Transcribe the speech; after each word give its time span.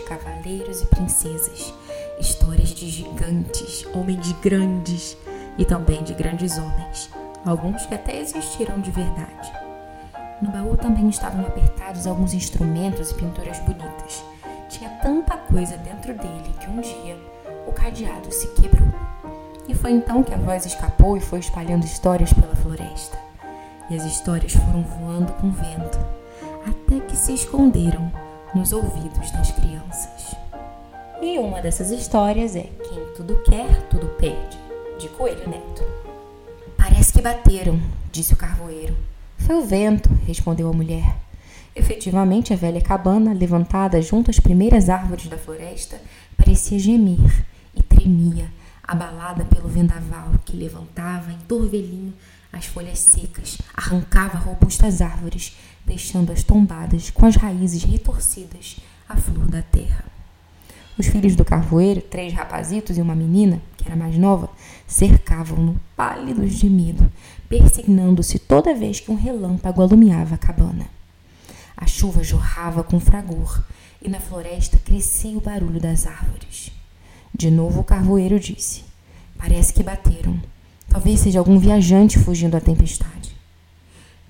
cavaleiros 0.00 0.82
e 0.82 0.86
princesas, 0.86 1.72
histórias 2.18 2.70
de 2.70 2.88
gigantes, 2.88 3.86
homens 3.94 4.32
grandes 4.40 5.16
e 5.58 5.64
também 5.64 6.02
de 6.02 6.14
grandes 6.14 6.56
homens, 6.58 7.10
alguns 7.44 7.84
que 7.86 7.94
até 7.94 8.20
existiram 8.20 8.80
de 8.80 8.90
verdade. 8.90 9.52
No 10.40 10.50
baú 10.50 10.76
também 10.76 11.08
estavam 11.08 11.40
apertados 11.42 12.06
alguns 12.06 12.34
instrumentos 12.34 13.10
e 13.10 13.14
pinturas 13.14 13.58
bonitas. 13.60 14.24
Tinha 14.68 14.90
tanta 15.02 15.36
coisa 15.36 15.76
dentro 15.78 16.14
dele 16.14 16.54
que 16.60 16.68
um 16.68 16.80
dia 16.80 17.16
o 17.66 17.72
cadeado 17.72 18.32
se 18.32 18.48
quebrou. 18.48 18.88
E 19.68 19.74
foi 19.74 19.92
então 19.92 20.22
que 20.22 20.34
a 20.34 20.38
voz 20.38 20.66
escapou 20.66 21.16
e 21.16 21.20
foi 21.20 21.38
espalhando 21.38 21.84
histórias 21.84 22.32
pela 22.32 22.54
floresta. 22.56 23.16
E 23.88 23.96
as 23.96 24.04
histórias 24.04 24.52
foram 24.52 24.82
voando 24.82 25.32
com 25.34 25.48
o 25.48 25.52
vento, 25.52 25.98
até 26.66 27.00
que 27.00 27.16
se 27.16 27.34
esconderam 27.34 28.10
nos 28.54 28.72
ouvidos 28.72 29.30
das 29.32 29.50
crianças. 29.50 30.36
E 31.20 31.38
uma 31.38 31.60
dessas 31.60 31.90
histórias 31.90 32.54
é 32.54 32.62
Quem 32.88 33.04
tudo 33.16 33.42
quer, 33.42 33.88
tudo 33.88 34.06
perde, 34.18 34.58
de 34.98 35.08
Coelho 35.08 35.48
Neto. 35.48 35.82
Parece 36.76 37.12
que 37.12 37.22
bateram, 37.22 37.80
disse 38.12 38.34
o 38.34 38.36
carvoeiro. 38.36 38.96
Foi 39.38 39.56
o 39.56 39.64
vento, 39.64 40.08
respondeu 40.26 40.68
a 40.68 40.72
mulher. 40.72 41.16
Efetivamente, 41.74 42.52
a 42.52 42.56
velha 42.56 42.80
cabana, 42.80 43.32
levantada 43.32 44.00
junto 44.00 44.30
às 44.30 44.38
primeiras 44.38 44.88
árvores 44.88 45.26
da 45.26 45.36
floresta, 45.36 46.00
parecia 46.36 46.78
gemer 46.78 47.44
e 47.74 47.82
tremia, 47.82 48.48
abalada 48.82 49.44
pelo 49.44 49.68
vendaval 49.68 50.30
que 50.44 50.56
levantava 50.56 51.32
em 51.32 51.38
torvelinho 51.48 52.14
as 52.52 52.66
folhas 52.66 53.00
secas, 53.00 53.58
arrancava 53.74 54.38
robustas 54.38 55.00
árvores, 55.00 55.56
deixando-as 55.86 56.42
tombadas 56.42 57.10
com 57.10 57.26
as 57.26 57.36
raízes 57.36 57.82
retorcidas 57.82 58.76
à 59.08 59.16
flor 59.16 59.46
da 59.46 59.62
terra. 59.62 60.04
Os 60.96 61.08
filhos 61.08 61.34
do 61.34 61.44
carvoeiro, 61.44 62.00
três 62.00 62.32
rapazitos 62.32 62.96
e 62.96 63.00
uma 63.00 63.16
menina, 63.16 63.60
que 63.76 63.84
era 63.84 63.96
mais 63.96 64.16
nova, 64.16 64.48
cercavam-no, 64.86 65.80
pálidos 65.96 66.54
de 66.54 66.70
medo, 66.70 67.10
persignando-se 67.48 68.38
toda 68.38 68.74
vez 68.74 69.00
que 69.00 69.10
um 69.10 69.16
relâmpago 69.16 69.82
alumiava 69.82 70.36
a 70.36 70.38
cabana. 70.38 70.86
A 71.76 71.86
chuva 71.86 72.22
jorrava 72.22 72.84
com 72.84 73.00
fragor 73.00 73.62
e 74.00 74.08
na 74.08 74.20
floresta 74.20 74.78
crescia 74.78 75.36
o 75.36 75.40
barulho 75.40 75.80
das 75.80 76.06
árvores. 76.06 76.70
De 77.34 77.50
novo 77.50 77.80
o 77.80 77.84
carvoeiro 77.84 78.38
disse: 78.38 78.84
Parece 79.36 79.72
que 79.72 79.82
bateram. 79.82 80.40
Talvez 80.88 81.18
seja 81.18 81.40
algum 81.40 81.58
viajante 81.58 82.20
fugindo 82.20 82.52
da 82.52 82.60
tempestade. 82.60 83.33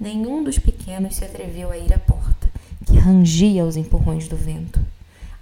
Nenhum 0.04 0.44
dos 0.44 0.58
pequenos 0.58 1.16
se 1.16 1.24
atreveu 1.24 1.70
a 1.70 1.78
ir 1.78 1.90
à 1.90 1.98
porta, 1.98 2.50
que 2.84 2.98
rangia 2.98 3.62
aos 3.62 3.74
empurrões 3.74 4.28
do 4.28 4.36
vento. 4.36 4.78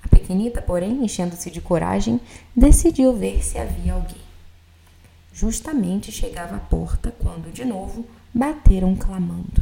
A 0.05 0.07
pequenita, 0.07 0.63
porém, 0.63 1.05
enchendo-se 1.05 1.51
de 1.51 1.61
coragem, 1.61 2.21
decidiu 2.55 3.13
ver 3.13 3.43
se 3.43 3.59
havia 3.59 3.95
alguém. 3.95 4.23
Justamente 5.33 6.13
chegava 6.13 6.55
à 6.55 6.61
porta 6.61 7.13
quando, 7.19 7.53
de 7.53 7.65
novo, 7.65 8.07
bateram 8.33 8.95
clamando: 8.95 9.61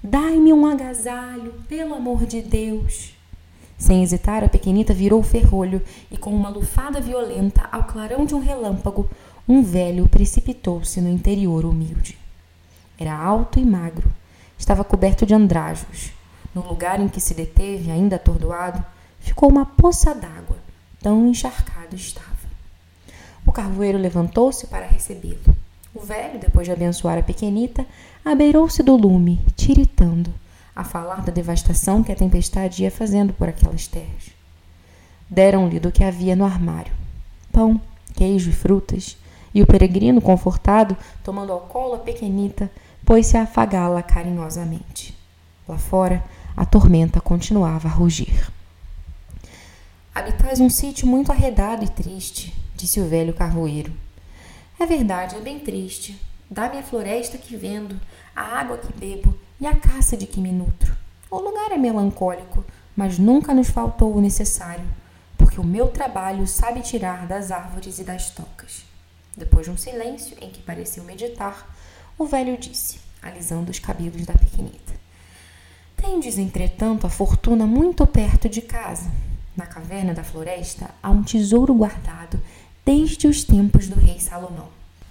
Dai-me 0.00 0.52
um 0.52 0.64
agasalho, 0.64 1.52
pelo 1.68 1.92
amor 1.92 2.24
de 2.24 2.40
Deus! 2.40 3.12
Sem 3.76 4.04
hesitar, 4.04 4.44
a 4.44 4.48
pequenita 4.48 4.94
virou 4.94 5.18
o 5.18 5.24
ferrolho 5.24 5.82
e, 6.08 6.16
com 6.16 6.30
uma 6.30 6.50
lufada 6.50 7.00
violenta, 7.00 7.68
ao 7.72 7.82
clarão 7.82 8.24
de 8.24 8.36
um 8.36 8.38
relâmpago, 8.38 9.10
um 9.48 9.60
velho 9.60 10.08
precipitou-se 10.08 11.00
no 11.00 11.10
interior 11.10 11.64
humilde. 11.64 12.16
Era 12.96 13.16
alto 13.16 13.58
e 13.58 13.64
magro, 13.64 14.19
estava 14.60 14.84
coberto 14.84 15.24
de 15.24 15.34
andrajos. 15.34 16.12
No 16.54 16.62
lugar 16.62 17.00
em 17.00 17.08
que 17.08 17.20
se 17.20 17.32
deteve, 17.32 17.90
ainda 17.90 18.16
atordoado, 18.16 18.84
ficou 19.18 19.48
uma 19.48 19.64
poça 19.64 20.14
d'água, 20.14 20.58
tão 21.02 21.28
encharcado 21.28 21.96
estava. 21.96 22.28
O 23.46 23.52
carvoeiro 23.52 23.96
levantou-se 23.96 24.66
para 24.66 24.86
recebê-lo. 24.86 25.56
O 25.94 26.00
velho, 26.00 26.38
depois 26.38 26.66
de 26.66 26.72
abençoar 26.72 27.18
a 27.18 27.22
pequenita, 27.22 27.86
abeirou-se 28.22 28.82
do 28.82 28.94
lume, 28.96 29.40
tiritando 29.56 30.32
a 30.76 30.84
falar 30.84 31.22
da 31.22 31.32
devastação 31.32 32.02
que 32.02 32.12
a 32.12 32.16
tempestade 32.16 32.82
ia 32.82 32.90
fazendo 32.90 33.32
por 33.32 33.48
aquelas 33.48 33.86
terras. 33.86 34.30
Deram-lhe 35.28 35.80
do 35.80 35.90
que 35.90 36.04
havia 36.04 36.36
no 36.36 36.44
armário: 36.44 36.92
pão, 37.50 37.80
queijo 38.14 38.50
e 38.50 38.52
frutas, 38.52 39.16
e 39.54 39.62
o 39.62 39.66
peregrino, 39.66 40.20
confortado, 40.20 40.96
tomando 41.24 41.52
ao 41.52 41.60
colo 41.60 41.94
a 41.94 41.98
pequenita, 41.98 42.70
pôs-se 43.10 43.36
a 43.36 43.42
afagá-la 43.42 44.04
carinhosamente. 44.04 45.18
Lá 45.66 45.76
fora, 45.76 46.24
a 46.56 46.64
tormenta 46.64 47.20
continuava 47.20 47.88
a 47.88 47.90
rugir. 47.90 48.48
Habitais 50.14 50.60
um 50.60 50.70
sítio 50.70 51.08
muito 51.08 51.32
arredado 51.32 51.84
e 51.84 51.88
triste, 51.88 52.56
disse 52.76 53.00
o 53.00 53.08
velho 53.08 53.34
carvoeiro. 53.34 53.92
É 54.78 54.86
verdade, 54.86 55.34
é 55.34 55.40
bem 55.40 55.58
triste. 55.58 56.24
Dá-me 56.48 56.78
a 56.78 56.84
floresta 56.84 57.36
que 57.36 57.56
vendo, 57.56 58.00
a 58.36 58.42
água 58.42 58.78
que 58.78 58.92
bebo 58.92 59.36
e 59.60 59.66
a 59.66 59.74
caça 59.74 60.16
de 60.16 60.28
que 60.28 60.40
me 60.40 60.52
nutro. 60.52 60.96
O 61.28 61.40
lugar 61.40 61.72
é 61.72 61.76
melancólico, 61.76 62.64
mas 62.94 63.18
nunca 63.18 63.52
nos 63.52 63.70
faltou 63.70 64.14
o 64.14 64.20
necessário, 64.20 64.86
porque 65.36 65.60
o 65.60 65.64
meu 65.64 65.88
trabalho 65.88 66.46
sabe 66.46 66.80
tirar 66.80 67.26
das 67.26 67.50
árvores 67.50 67.98
e 67.98 68.04
das 68.04 68.30
tocas. 68.30 68.84
Depois 69.36 69.66
de 69.66 69.72
um 69.72 69.76
silêncio 69.76 70.36
em 70.40 70.48
que 70.50 70.62
pareceu 70.62 71.02
meditar, 71.02 71.66
o 72.20 72.26
velho 72.26 72.58
disse, 72.58 72.98
alisando 73.22 73.70
os 73.70 73.78
cabelos 73.78 74.26
da 74.26 74.34
pequenita: 74.34 74.92
Tendes, 75.96 76.36
entretanto, 76.36 77.06
a 77.06 77.10
fortuna 77.10 77.66
muito 77.66 78.06
perto 78.06 78.46
de 78.46 78.60
casa. 78.60 79.10
Na 79.56 79.66
caverna 79.66 80.12
da 80.12 80.22
floresta 80.22 80.90
há 81.02 81.10
um 81.10 81.22
tesouro 81.22 81.74
guardado 81.74 82.38
desde 82.84 83.26
os 83.26 83.42
tempos 83.42 83.88
do 83.88 83.98
rei 83.98 84.20
Salomão. 84.20 84.68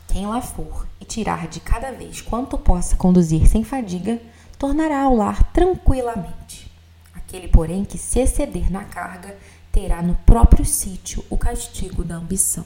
Quem 0.07 0.27
lá 0.27 0.39
for 0.39 0.87
e 1.01 1.05
tirar 1.05 1.47
de 1.47 1.59
cada 1.59 1.91
vez 1.91 2.21
quanto 2.21 2.59
possa 2.59 2.95
conduzir 2.95 3.47
sem 3.47 3.63
fadiga, 3.63 4.21
tornará 4.59 5.01
ao 5.01 5.15
lar 5.15 5.51
tranquilamente. 5.51 6.71
Aquele, 7.15 7.47
porém, 7.47 7.85
que 7.85 7.97
se 7.97 8.19
exceder 8.19 8.71
na 8.71 8.83
carga, 8.83 9.35
terá 9.71 10.03
no 10.03 10.13
próprio 10.27 10.63
sítio 10.63 11.25
o 11.27 11.37
castigo 11.37 12.03
da 12.03 12.15
ambição. 12.15 12.65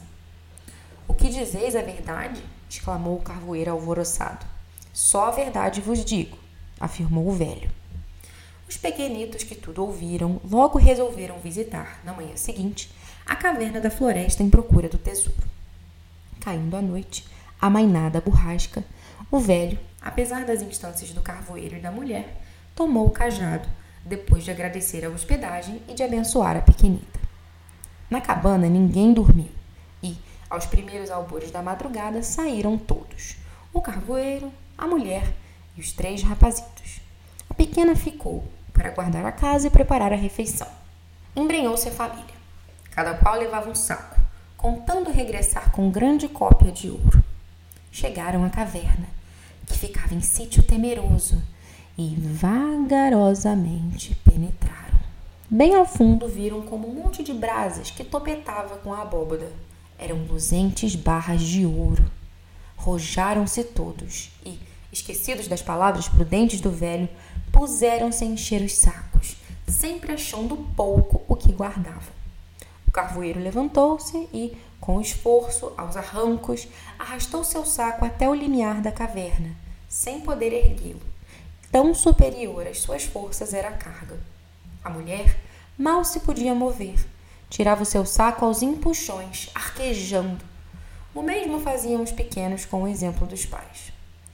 O 1.08 1.14
que 1.14 1.30
dizeis 1.30 1.74
é 1.74 1.82
verdade? 1.82 2.42
Exclamou 2.68 3.16
o 3.16 3.22
carvoeiro 3.22 3.70
alvoroçado. 3.70 4.46
Só 4.92 5.26
a 5.26 5.30
verdade 5.30 5.80
vos 5.80 6.04
digo, 6.04 6.38
afirmou 6.78 7.26
o 7.28 7.32
velho. 7.32 7.70
Os 8.68 8.76
pequenitos 8.76 9.42
que 9.42 9.54
tudo 9.54 9.82
ouviram 9.82 10.40
logo 10.48 10.78
resolveram 10.78 11.38
visitar, 11.38 12.00
na 12.04 12.12
manhã 12.12 12.36
seguinte, 12.36 12.90
a 13.26 13.36
caverna 13.36 13.80
da 13.80 13.90
floresta 13.90 14.42
em 14.42 14.50
procura 14.50 14.88
do 14.88 14.98
tesouro. 14.98 15.48
Caindo 16.40 16.76
a 16.76 16.82
noite, 16.82 17.26
amainada 17.60 18.18
a 18.18 18.20
borrasca, 18.20 18.84
o 19.30 19.38
velho, 19.38 19.78
apesar 20.00 20.44
das 20.44 20.62
instâncias 20.62 21.10
do 21.10 21.22
carvoeiro 21.22 21.76
e 21.76 21.80
da 21.80 21.90
mulher, 21.90 22.40
tomou 22.74 23.06
o 23.06 23.10
cajado, 23.10 23.68
depois 24.04 24.44
de 24.44 24.50
agradecer 24.50 25.04
a 25.04 25.08
hospedagem 25.08 25.80
e 25.88 25.94
de 25.94 26.02
abençoar 26.02 26.56
a 26.56 26.62
pequenita. 26.62 27.20
Na 28.10 28.20
cabana 28.20 28.68
ninguém 28.68 29.12
dormiu 29.12 29.50
e, 30.02 30.16
aos 30.54 30.66
primeiros 30.66 31.10
albores 31.10 31.50
da 31.50 31.62
madrugada, 31.62 32.22
saíram 32.22 32.78
todos: 32.78 33.36
o 33.72 33.80
carvoeiro, 33.80 34.52
a 34.78 34.86
mulher 34.86 35.32
e 35.76 35.80
os 35.80 35.92
três 35.92 36.22
rapazitos. 36.22 37.00
A 37.50 37.54
pequena 37.54 37.94
ficou 37.94 38.44
para 38.72 38.90
guardar 38.90 39.24
a 39.24 39.32
casa 39.32 39.66
e 39.66 39.70
preparar 39.70 40.12
a 40.12 40.16
refeição. 40.16 40.68
Embrenhou-se 41.36 41.88
a 41.88 41.92
família. 41.92 42.34
Cada 42.90 43.14
qual 43.14 43.36
levava 43.38 43.68
um 43.68 43.74
saco, 43.74 44.20
contando 44.56 45.10
regressar 45.10 45.70
com 45.72 45.90
grande 45.90 46.28
cópia 46.28 46.72
de 46.72 46.90
ouro. 46.90 47.22
Chegaram 47.90 48.44
à 48.44 48.50
caverna 48.50 49.06
que 49.66 49.78
ficava 49.78 50.14
em 50.14 50.20
sítio 50.20 50.62
temeroso, 50.62 51.42
e 51.96 52.16
vagarosamente 52.16 54.14
penetraram. 54.24 54.98
Bem 55.48 55.74
ao 55.74 55.86
fundo 55.86 56.28
viram 56.28 56.62
como 56.62 56.88
um 56.88 56.94
monte 56.94 57.22
de 57.22 57.32
brasas 57.32 57.90
que 57.90 58.02
topetava 58.02 58.78
com 58.78 58.92
a 58.92 59.02
abóbada. 59.02 59.52
Eram 59.98 60.24
luzentes 60.24 60.94
barras 60.94 61.42
de 61.42 61.64
ouro. 61.64 62.04
Rojaram-se 62.76 63.64
todos 63.64 64.30
e, 64.44 64.58
esquecidos 64.92 65.48
das 65.48 65.62
palavras 65.62 66.08
prudentes 66.08 66.60
do 66.60 66.70
velho, 66.70 67.08
puseram-se 67.52 68.24
a 68.24 68.26
encher 68.26 68.62
os 68.62 68.74
sacos, 68.74 69.36
sempre 69.66 70.12
achando 70.12 70.56
pouco 70.76 71.22
o 71.28 71.36
que 71.36 71.52
guardavam. 71.52 72.14
O 72.86 72.90
carvoeiro 72.90 73.40
levantou-se 73.40 74.28
e, 74.32 74.56
com 74.80 75.00
esforço, 75.00 75.72
aos 75.76 75.96
arrancos, 75.96 76.68
arrastou 76.98 77.42
seu 77.42 77.64
saco 77.64 78.04
até 78.04 78.28
o 78.28 78.34
limiar 78.34 78.82
da 78.82 78.92
caverna, 78.92 79.56
sem 79.88 80.20
poder 80.20 80.52
erguê-lo. 80.52 81.00
Tão 81.72 81.94
superior 81.94 82.66
às 82.66 82.80
suas 82.80 83.04
forças 83.04 83.54
era 83.54 83.68
a 83.68 83.72
carga. 83.72 84.18
A 84.84 84.90
mulher 84.90 85.36
mal 85.76 86.04
se 86.04 86.20
podia 86.20 86.54
mover. 86.54 87.04
Tirava 87.48 87.82
o 87.82 87.86
seu 87.86 88.04
saco 88.04 88.44
aos 88.44 88.62
empuxões, 88.62 89.48
arquejando. 89.54 90.44
O 91.14 91.22
mesmo 91.22 91.60
faziam 91.60 92.02
os 92.02 92.10
pequenos 92.10 92.64
com 92.64 92.82
o 92.82 92.88
exemplo 92.88 93.26
dos 93.26 93.46
pais. 93.46 93.92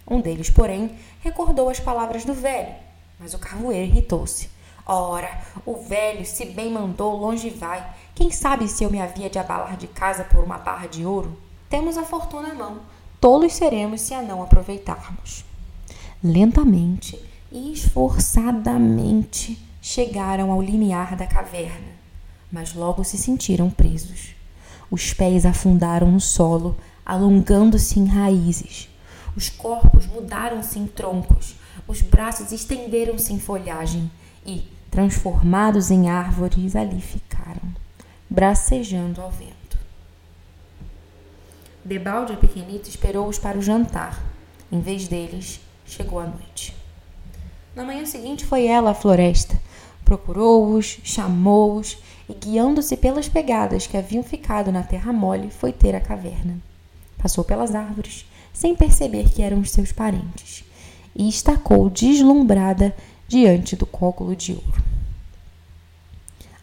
Um 0.09 0.21
deles, 0.21 0.51
porém, 0.51 0.97
recordou 1.21 1.69
as 1.69 1.79
palavras 1.79 2.25
do 2.25 2.35
velho, 2.35 2.75
mas 3.19 3.35
o 3.35 3.39
carvoeiro 3.39 3.87
irritou-se. 3.87 4.49
Ora, 4.87 5.41
o 5.65 5.77
velho, 5.77 6.25
se 6.25 6.47
bem 6.47 6.71
mandou, 6.71 7.17
longe 7.17 7.51
vai. 7.51 7.87
Quem 8.15 8.31
sabe 8.31 8.67
se 8.67 8.83
eu 8.83 8.91
me 8.91 9.01
havia 9.01 9.31
de 9.31 9.39
abalar 9.39 9.77
de 9.77 9.87
casa 9.87 10.25
por 10.25 10.43
uma 10.43 10.59
barra 10.59 10.89
de 10.89 11.07
ouro? 11.07 11.39
Temos 11.69 11.97
a 11.97 12.03
fortuna 12.03 12.51
à 12.51 12.55
mão. 12.55 12.81
Tolos 13.21 13.53
seremos 13.53 14.01
se 14.01 14.15
a 14.15 14.23
não 14.23 14.43
aproveitarmos. 14.43 15.45
Lentamente 16.25 17.23
e 17.53 17.73
esforçadamente 17.73 19.59
chegaram 19.81 20.51
ao 20.51 20.61
limiar 20.61 21.15
da 21.17 21.27
caverna, 21.27 21.93
mas 22.51 22.75
logo 22.75 23.05
se 23.05 23.17
sentiram 23.17 23.71
presos. 23.71 24.35
Os 24.91 25.13
pés 25.13 25.47
afundaram 25.47 26.11
no 26.11 26.21
solo, 26.21 26.77
alongando-se 27.07 27.99
em 28.01 28.07
raízes. 28.07 28.89
Os 29.37 29.49
corpos 29.49 30.07
mudaram-se 30.07 30.79
em 30.79 30.87
troncos, 30.87 31.55
os 31.87 32.03
braços 32.03 32.53
estenderam-se 32.53 33.33
em 33.33 33.39
folhagem 33.39 34.11
e, 34.45 34.65
transformados 34.91 35.91
em 35.91 36.09
árvores, 36.09 36.75
ali 36.75 37.01
ficaram, 37.01 37.63
bracejando 38.29 39.21
ao 39.21 39.31
vento. 39.31 39.79
Debalde 41.85 42.33
a 42.33 42.37
pequenita 42.37 42.89
esperou-os 42.89 43.39
para 43.39 43.59
o 43.59 43.63
jantar. 43.63 44.23
Em 44.71 44.81
vez 44.81 45.09
deles, 45.09 45.61
chegou 45.87 46.21
a 46.21 46.27
noite. 46.27 46.77
Na 47.75 47.85
manhã 47.85 48.05
seguinte 48.05 48.45
foi 48.45 48.67
ela 48.67 48.91
à 48.91 48.95
floresta. 48.95 49.61
Procurou-os, 50.05 50.99
chamou-os 51.03 51.97
e, 52.31 52.35
guiando-se 52.35 52.97
pelas 52.97 53.29
pegadas 53.29 53.89
que 53.89 53.97
haviam 53.97 54.23
ficado 54.23 54.71
na 54.71 54.85
terra 54.85 55.13
mole, 55.13 55.51
foi 55.51 55.73
ter 55.73 55.97
a 55.97 56.01
caverna. 56.01 56.59
Passou 57.19 57.43
pelas 57.43 57.75
árvores, 57.75 58.25
sem 58.53 58.77
perceber 58.77 59.29
que 59.29 59.43
eram 59.43 59.59
os 59.59 59.71
seus 59.71 59.91
parentes, 59.91 60.65
e 61.15 61.29
estacou 61.29 61.91
deslumbrada 61.91 62.95
diante 63.27 63.75
do 63.75 63.85
cóculo 63.85 64.37
de 64.37 64.53
ouro. 64.53 64.83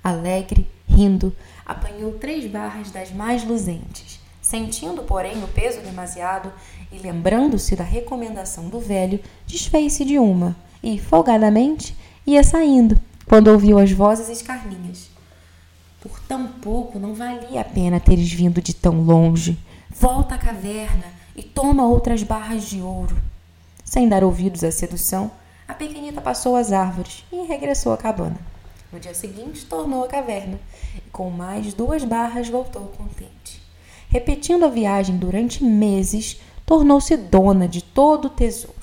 Alegre, 0.02 0.66
rindo, 0.88 1.36
apanhou 1.66 2.14
três 2.14 2.50
barras 2.50 2.90
das 2.92 3.12
mais 3.12 3.44
luzentes. 3.44 4.22
Sentindo, 4.42 5.04
porém, 5.04 5.44
o 5.44 5.48
peso 5.50 5.82
demasiado 5.82 6.54
e 6.94 6.98
lembrando-se 6.98 7.76
da 7.76 7.84
recomendação 7.84 8.70
do 8.70 8.80
velho, 8.80 9.20
desfez-se 9.46 10.06
de 10.06 10.18
uma 10.18 10.56
e, 10.82 10.98
folgadamente, 10.98 11.94
ia 12.26 12.42
saindo, 12.42 12.98
quando 13.26 13.50
ouviu 13.50 13.78
as 13.78 13.92
vozes 13.92 14.30
escarninhas. 14.30 15.17
Por 16.08 16.22
tão 16.22 16.48
pouco 16.48 16.98
não 16.98 17.14
valia 17.14 17.60
a 17.60 17.66
pena 17.66 18.00
teres 18.00 18.32
vindo 18.32 18.62
de 18.62 18.74
tão 18.74 19.02
longe. 19.02 19.60
Volta 19.90 20.36
à 20.36 20.38
caverna 20.38 21.04
e 21.36 21.44
toma 21.44 21.86
outras 21.86 22.24
barras 22.24 22.64
de 22.64 22.82
ouro. 22.82 23.18
Sem 23.84 24.08
dar 24.08 24.24
ouvidos 24.24 24.64
à 24.64 24.72
sedução, 24.72 25.30
a 25.68 25.74
pequenita 25.74 26.22
passou 26.22 26.56
as 26.56 26.72
árvores 26.72 27.26
e 27.30 27.46
regressou 27.46 27.92
à 27.92 27.98
cabana. 27.98 28.38
No 28.92 29.02
dia 29.02 29.14
seguinte, 29.14 29.66
tornou 29.66 30.06
à 30.06 30.08
caverna 30.08 30.58
e, 30.96 31.02
com 31.12 31.30
mais 31.30 31.74
duas 31.74 32.06
barras, 32.06 32.48
voltou 32.48 32.84
contente. 32.98 33.62
Repetindo 34.08 34.64
a 34.64 34.70
viagem 34.70 35.18
durante 35.18 35.62
meses, 35.62 36.40
tornou-se 36.66 37.18
dona 37.18 37.68
de 37.68 37.84
todo 37.84 38.26
o 38.26 38.30
tesouro. 38.30 38.76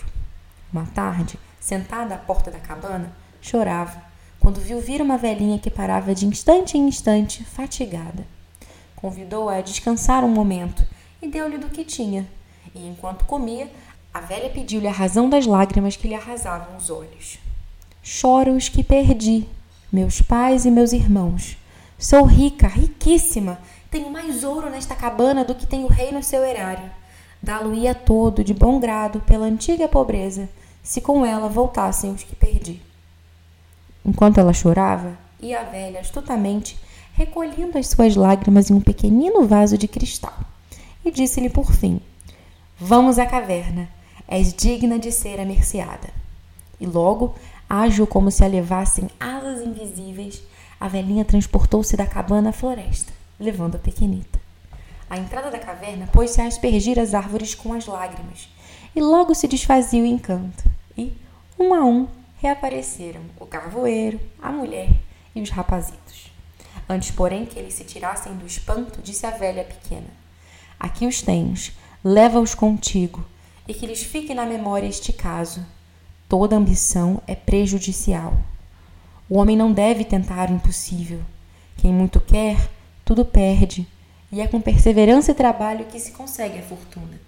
Uma 0.70 0.84
tarde, 0.84 1.38
sentada 1.58 2.16
à 2.16 2.18
porta 2.18 2.50
da 2.50 2.58
cabana, 2.58 3.10
chorava 3.40 4.03
quando 4.44 4.60
viu 4.60 4.78
vir 4.78 5.00
uma 5.00 5.16
velhinha 5.16 5.58
que 5.58 5.70
parava 5.70 6.14
de 6.14 6.26
instante 6.26 6.76
em 6.76 6.86
instante, 6.86 7.42
fatigada. 7.42 8.26
Convidou-a 8.94 9.56
a 9.56 9.60
descansar 9.62 10.22
um 10.22 10.28
momento 10.28 10.84
e 11.22 11.26
deu-lhe 11.26 11.56
do 11.56 11.70
que 11.70 11.82
tinha. 11.82 12.28
E 12.74 12.86
enquanto 12.86 13.24
comia, 13.24 13.70
a 14.12 14.20
velha 14.20 14.50
pediu-lhe 14.50 14.86
a 14.86 14.92
razão 14.92 15.30
das 15.30 15.46
lágrimas 15.46 15.96
que 15.96 16.06
lhe 16.06 16.14
arrasavam 16.14 16.76
os 16.76 16.90
olhos. 16.90 17.38
Choro 18.02 18.54
os 18.54 18.68
que 18.68 18.84
perdi, 18.84 19.48
meus 19.90 20.20
pais 20.20 20.66
e 20.66 20.70
meus 20.70 20.92
irmãos. 20.92 21.56
Sou 21.98 22.24
rica, 22.24 22.68
riquíssima. 22.68 23.58
Tenho 23.90 24.10
mais 24.10 24.44
ouro 24.44 24.68
nesta 24.68 24.94
cabana 24.94 25.42
do 25.42 25.54
que 25.54 25.66
tem 25.66 25.84
o 25.84 25.88
rei 25.88 26.12
no 26.12 26.22
seu 26.22 26.44
erário. 26.44 26.90
Dá-lo-ia 27.42 27.94
todo 27.94 28.44
de 28.44 28.52
bom 28.52 28.78
grado 28.78 29.20
pela 29.20 29.46
antiga 29.46 29.88
pobreza, 29.88 30.50
se 30.82 31.00
com 31.00 31.24
ela 31.24 31.48
voltassem 31.48 32.12
os 32.12 32.22
que 32.22 32.36
perdi. 32.36 32.82
Enquanto 34.04 34.38
ela 34.38 34.52
chorava, 34.52 35.16
ia 35.40 35.60
a 35.60 35.64
velha 35.64 36.00
astutamente 36.00 36.78
recolhendo 37.14 37.78
as 37.78 37.88
suas 37.88 38.16
lágrimas 38.16 38.70
em 38.70 38.74
um 38.74 38.80
pequenino 38.80 39.46
vaso 39.46 39.78
de 39.78 39.86
cristal 39.86 40.34
e 41.04 41.10
disse-lhe 41.10 41.48
por 41.48 41.72
fim: 41.72 42.00
Vamos 42.78 43.18
à 43.18 43.26
caverna, 43.26 43.88
és 44.26 44.52
digna 44.52 44.98
de 44.98 45.12
ser 45.12 45.40
amerciada. 45.40 46.08
E 46.80 46.86
logo, 46.86 47.34
ágil 47.68 48.06
como 48.06 48.30
se 48.30 48.44
a 48.44 48.48
levassem 48.48 49.08
asas 49.20 49.60
invisíveis, 49.64 50.42
a 50.80 50.88
velhinha 50.88 51.24
transportou-se 51.24 51.96
da 51.96 52.06
cabana 52.06 52.50
à 52.50 52.52
floresta, 52.52 53.12
levando 53.38 53.76
a 53.76 53.78
pequenita. 53.78 54.40
A 55.08 55.18
entrada 55.18 55.50
da 55.50 55.58
caverna 55.58 56.08
pôs-se 56.08 56.40
a 56.40 56.46
aspergir 56.46 56.98
as 56.98 57.14
árvores 57.14 57.54
com 57.54 57.72
as 57.72 57.86
lágrimas, 57.86 58.48
e 58.94 59.00
logo 59.00 59.34
se 59.34 59.46
desfazia 59.46 60.02
o 60.02 60.06
encanto, 60.06 60.64
e, 60.96 61.12
um 61.58 61.72
a 61.72 61.84
um, 61.84 62.08
reapareceram 62.44 63.22
o 63.40 63.46
carvoeiro, 63.46 64.20
a 64.38 64.52
mulher 64.52 64.90
e 65.34 65.40
os 65.40 65.48
rapazitos. 65.48 66.30
Antes, 66.86 67.10
porém, 67.10 67.46
que 67.46 67.58
eles 67.58 67.72
se 67.72 67.84
tirassem 67.84 68.34
do 68.34 68.46
espanto, 68.46 69.00
disse 69.00 69.24
a 69.24 69.30
velha 69.30 69.64
pequena: 69.64 70.08
Aqui 70.78 71.06
os 71.06 71.22
tens, 71.22 71.72
leva-os 72.04 72.54
contigo, 72.54 73.24
e 73.66 73.72
que 73.72 73.86
lhes 73.86 74.02
fique 74.02 74.34
na 74.34 74.44
memória 74.44 74.86
este 74.86 75.10
caso. 75.10 75.64
Toda 76.28 76.54
ambição 76.54 77.22
é 77.26 77.34
prejudicial. 77.34 78.36
O 79.26 79.38
homem 79.38 79.56
não 79.56 79.72
deve 79.72 80.04
tentar 80.04 80.50
o 80.50 80.54
impossível. 80.54 81.22
Quem 81.78 81.94
muito 81.94 82.20
quer, 82.20 82.58
tudo 83.06 83.24
perde, 83.24 83.88
e 84.30 84.42
é 84.42 84.46
com 84.46 84.60
perseverança 84.60 85.30
e 85.30 85.34
trabalho 85.34 85.86
que 85.86 85.98
se 85.98 86.12
consegue 86.12 86.58
a 86.58 86.62
fortuna. 86.62 87.18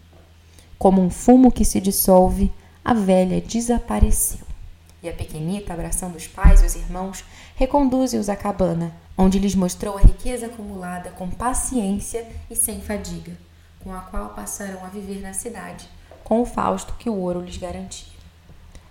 Como 0.79 1.01
um 1.01 1.09
fumo 1.09 1.51
que 1.51 1.65
se 1.65 1.81
dissolve, 1.81 2.53
a 2.85 2.93
velha 2.93 3.41
desapareceu. 3.41 4.46
E 5.07 5.09
a 5.09 5.13
pequenita, 5.13 5.73
abraçando 5.73 6.17
os 6.17 6.27
pais 6.27 6.63
e 6.63 6.67
os 6.67 6.75
irmãos, 6.75 7.25
reconduze-os 7.55 8.29
à 8.29 8.35
cabana, 8.35 8.93
onde 9.17 9.39
lhes 9.39 9.55
mostrou 9.55 9.97
a 9.97 10.01
riqueza 10.01 10.47
acumulada 10.47 11.11
com 11.11 11.31
paciência 11.31 12.27
e 12.51 12.57
sem 12.57 12.81
fadiga, 12.81 13.35
com 13.85 13.95
a 13.95 14.01
qual 14.01 14.31
passarão 14.31 14.85
a 14.85 14.89
viver 14.89 15.23
na 15.23 15.33
cidade, 15.33 15.89
com 16.25 16.43
o 16.43 16.45
fausto 16.45 16.95
que 16.95 17.09
o 17.09 17.15
ouro 17.15 17.41
lhes 17.41 17.57
garantia. 17.57 18.17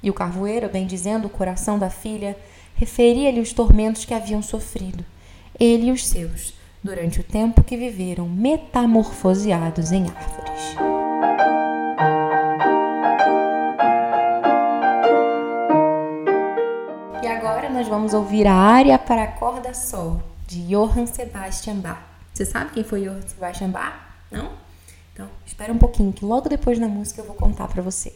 E 0.01 0.09
o 0.09 0.13
carvoeiro, 0.13 0.69
bendizendo 0.69 1.27
o 1.27 1.29
coração 1.29 1.77
da 1.77 1.89
filha, 1.89 2.37
referia-lhe 2.75 3.41
os 3.41 3.51
tormentos 3.51 4.05
que 4.05 4.13
haviam 4.13 4.41
sofrido, 4.41 5.03
ele 5.59 5.87
e 5.87 5.91
os 5.91 6.07
seus, 6.07 6.53
durante 6.81 7.19
o 7.19 7.23
tempo 7.25 7.61
que 7.61 7.75
viveram 7.75 8.29
metamorfoseados 8.29 9.91
em 9.91 10.03
árvores. 10.03 10.94
Vamos 17.95 18.13
ouvir 18.13 18.45
a 18.45 18.53
área 18.53 18.99
para 18.99 19.25
corda 19.25 19.73
sol 19.73 20.21
de 20.45 20.61
Johann 20.67 21.07
Sebastian 21.07 21.75
Bach. 21.75 21.99
Você 22.33 22.45
sabe 22.45 22.71
quem 22.71 22.83
foi 22.83 23.03
Johann 23.05 23.21
Sebastian 23.25 23.69
Bach? 23.69 23.93
Não? 24.29 24.51
Então, 25.13 25.29
espera 25.45 25.71
um 25.71 25.77
pouquinho 25.77 26.11
que 26.11 26.25
logo 26.25 26.49
depois 26.49 26.77
da 26.77 26.89
música 26.89 27.21
eu 27.21 27.25
vou 27.25 27.37
contar 27.37 27.69
para 27.69 27.81
você. 27.81 28.13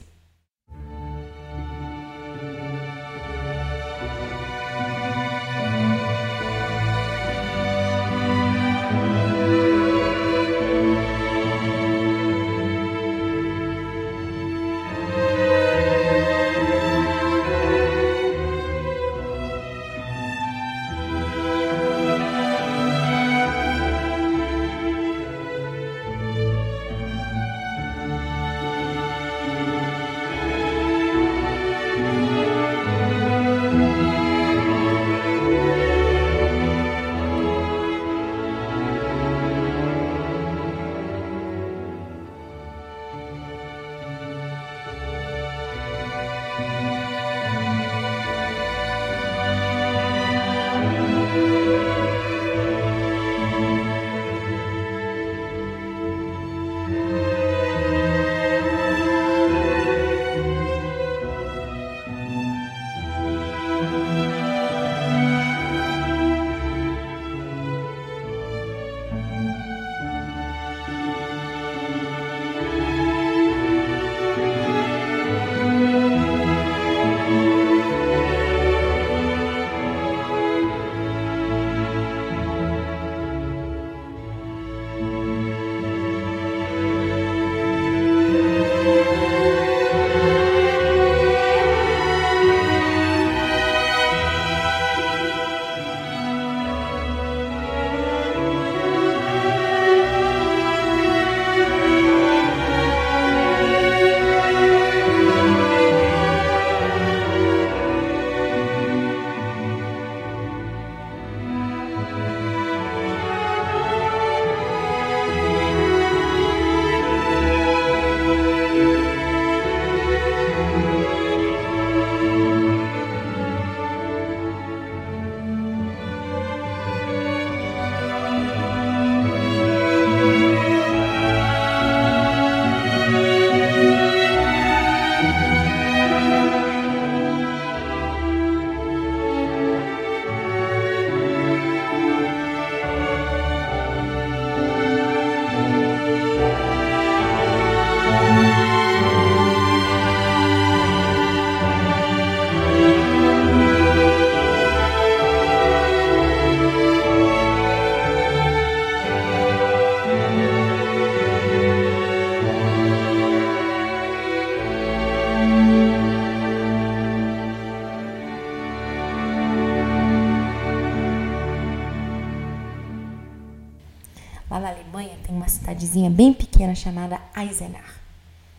Cidadezinha 175.89 176.09
bem 176.09 176.31
pequena 176.31 176.75
chamada 176.75 177.19
Eisenach. 177.35 177.83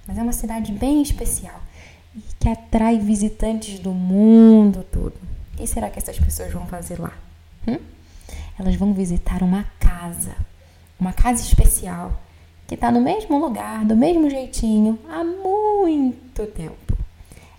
Mas 0.06 0.18
é 0.18 0.22
uma 0.22 0.32
cidade 0.32 0.72
bem 0.72 1.00
especial 1.02 1.60
e 2.14 2.20
que 2.38 2.48
atrai 2.48 2.98
visitantes 2.98 3.78
do 3.78 3.92
mundo 3.92 4.84
todo. 4.90 5.14
O 5.54 5.56
que 5.56 5.66
será 5.66 5.88
que 5.88 5.98
essas 5.98 6.18
pessoas 6.18 6.52
vão 6.52 6.66
fazer 6.66 6.98
lá? 6.98 7.12
Hum? 7.66 7.78
Elas 8.58 8.74
vão 8.74 8.92
visitar 8.92 9.42
uma 9.42 9.64
casa, 9.78 10.34
uma 10.98 11.12
casa 11.12 11.42
especial, 11.42 12.20
que 12.66 12.74
está 12.74 12.90
no 12.90 13.00
mesmo 13.00 13.38
lugar, 13.38 13.84
do 13.84 13.96
mesmo 13.96 14.28
jeitinho, 14.28 14.98
há 15.08 15.22
muito 15.22 16.46
tempo. 16.46 16.98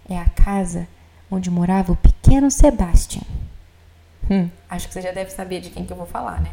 É 0.09 0.17
a 0.17 0.29
casa 0.29 0.87
onde 1.29 1.49
morava 1.49 1.93
o 1.93 1.95
pequeno 1.95 2.51
Sebastian. 2.51 3.23
Hum, 4.29 4.49
acho 4.69 4.87
que 4.87 4.93
você 4.93 5.01
já 5.01 5.11
deve 5.11 5.31
saber 5.31 5.61
de 5.61 5.69
quem 5.69 5.85
que 5.85 5.91
eu 5.91 5.97
vou 5.97 6.05
falar, 6.05 6.41
né? 6.41 6.51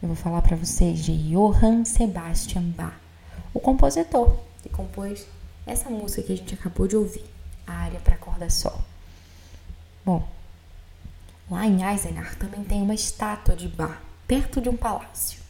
Eu 0.00 0.06
vou 0.06 0.16
falar 0.16 0.42
para 0.42 0.56
vocês 0.56 1.00
de 1.00 1.12
Johann 1.12 1.84
Sebastian 1.84 2.62
Bach, 2.62 2.94
o 3.52 3.58
compositor 3.58 4.38
que 4.62 4.68
compôs 4.68 5.26
essa 5.66 5.90
música 5.90 6.22
que 6.22 6.32
a 6.32 6.36
gente 6.36 6.54
acabou 6.54 6.86
de 6.86 6.94
ouvir, 6.94 7.24
a 7.66 7.72
área 7.72 7.98
para 7.98 8.16
corda 8.16 8.48
sol. 8.48 8.80
Bom, 10.06 10.26
lá 11.50 11.66
em 11.66 11.82
Eisenach 11.82 12.36
também 12.36 12.62
tem 12.62 12.80
uma 12.80 12.94
estátua 12.94 13.56
de 13.56 13.66
Bach, 13.66 13.98
perto 14.24 14.60
de 14.60 14.68
um 14.68 14.76
palácio. 14.76 15.40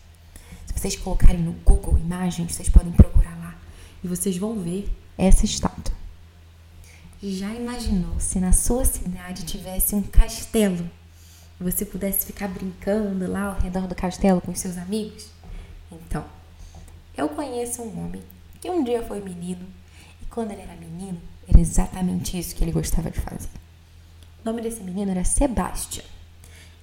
Se 0.65 0.73
vocês 0.73 0.97
colocarem 0.97 1.43
no 1.43 1.53
Google 1.53 1.99
Imagens, 1.99 2.55
vocês 2.55 2.71
podem 2.71 2.93
procurar 2.93 3.37
lá 3.39 3.55
e 4.03 4.09
vocês 4.09 4.39
vão 4.39 4.59
ver 4.59 4.91
essa 5.19 5.45
estátua. 5.45 5.95
Já 7.23 7.53
imaginou 7.53 8.19
se 8.19 8.41
na 8.41 8.53
sua 8.53 8.87
cidade 8.87 9.45
tivesse 9.45 9.95
um 9.95 10.03
castelo? 10.03 10.89
Você 11.61 11.85
pudesse 11.85 12.27
ficar 12.27 12.47
brincando 12.47 13.31
lá 13.31 13.47
ao 13.47 13.61
redor 13.61 13.89
do 13.89 13.95
castelo 13.95 14.41
com 14.41 14.55
seus 14.55 14.79
amigos? 14.79 15.29
Então, 15.91 16.25
eu 17.17 17.29
conheço 17.29 17.83
um 17.83 18.05
homem 18.05 18.23
que 18.61 18.71
um 18.71 18.85
dia 18.85 19.03
foi 19.03 19.21
menino 19.21 19.67
e 20.23 20.27
quando 20.27 20.53
ele 20.53 20.63
era 20.63 20.77
menino, 20.77 21.21
era 21.49 21.61
exatamente 21.61 22.39
isso 22.39 22.55
que 22.55 22.63
ele 22.63 22.71
gostava 22.71 23.11
de 23.11 23.21
fazer. 23.21 23.49
O 24.41 24.45
nome 24.45 24.63
desse 24.63 24.83
menino 24.83 25.11
era 25.11 25.25
Sebastian. 25.25 26.05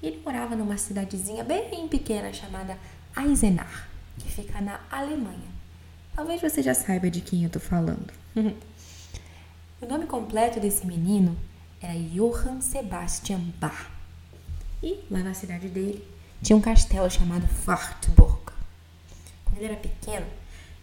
Ele 0.03 0.21
morava 0.25 0.57
numa 0.57 0.77
cidadezinha 0.77 1.43
bem 1.43 1.87
pequena 1.87 2.33
chamada 2.33 2.77
Eisenach, 3.17 3.83
que 4.19 4.29
fica 4.29 4.59
na 4.59 4.81
Alemanha. 4.91 5.55
Talvez 6.13 6.41
você 6.41 6.61
já 6.61 6.73
saiba 6.73 7.09
de 7.09 7.21
quem 7.21 7.45
eu 7.45 7.49
tô 7.49 7.59
falando. 7.59 8.11
O 9.81 9.85
nome 9.85 10.07
completo 10.07 10.59
desse 10.59 10.87
menino 10.87 11.37
era 11.81 11.93
Johann 11.93 12.61
Sebastian 12.61 13.41
Bach. 13.59 13.94
E 14.85 15.03
lá 15.09 15.17
na 15.17 15.33
cidade 15.33 15.67
dele 15.67 16.07
tinha 16.43 16.55
um 16.55 16.61
castelo 16.61 17.09
chamado 17.09 17.49
Wartburg. 17.65 18.51
Quando 19.43 19.57
ele 19.57 19.65
era 19.65 19.75
pequeno, 19.75 20.27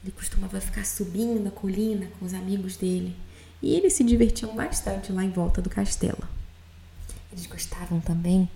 ele 0.03 0.11
costumava 0.11 0.61
ficar 0.61 0.85
subindo 0.85 1.47
a 1.47 1.53
colina 1.53 2.09
com 2.19 2.27
os 2.27 2.35
amigos 2.35 2.77
dele 2.77 3.17
e 3.63 3.77
eles 3.77 3.93
se 3.93 4.03
divertiam 4.03 4.57
bastante 4.57 5.13
lá 5.13 5.23
em 5.23 5.31
volta 5.31 5.63
do 5.63 5.71
castelo. 5.71 6.19
Eles 7.31 7.47
gostavam 7.47 8.01
também 8.01 8.51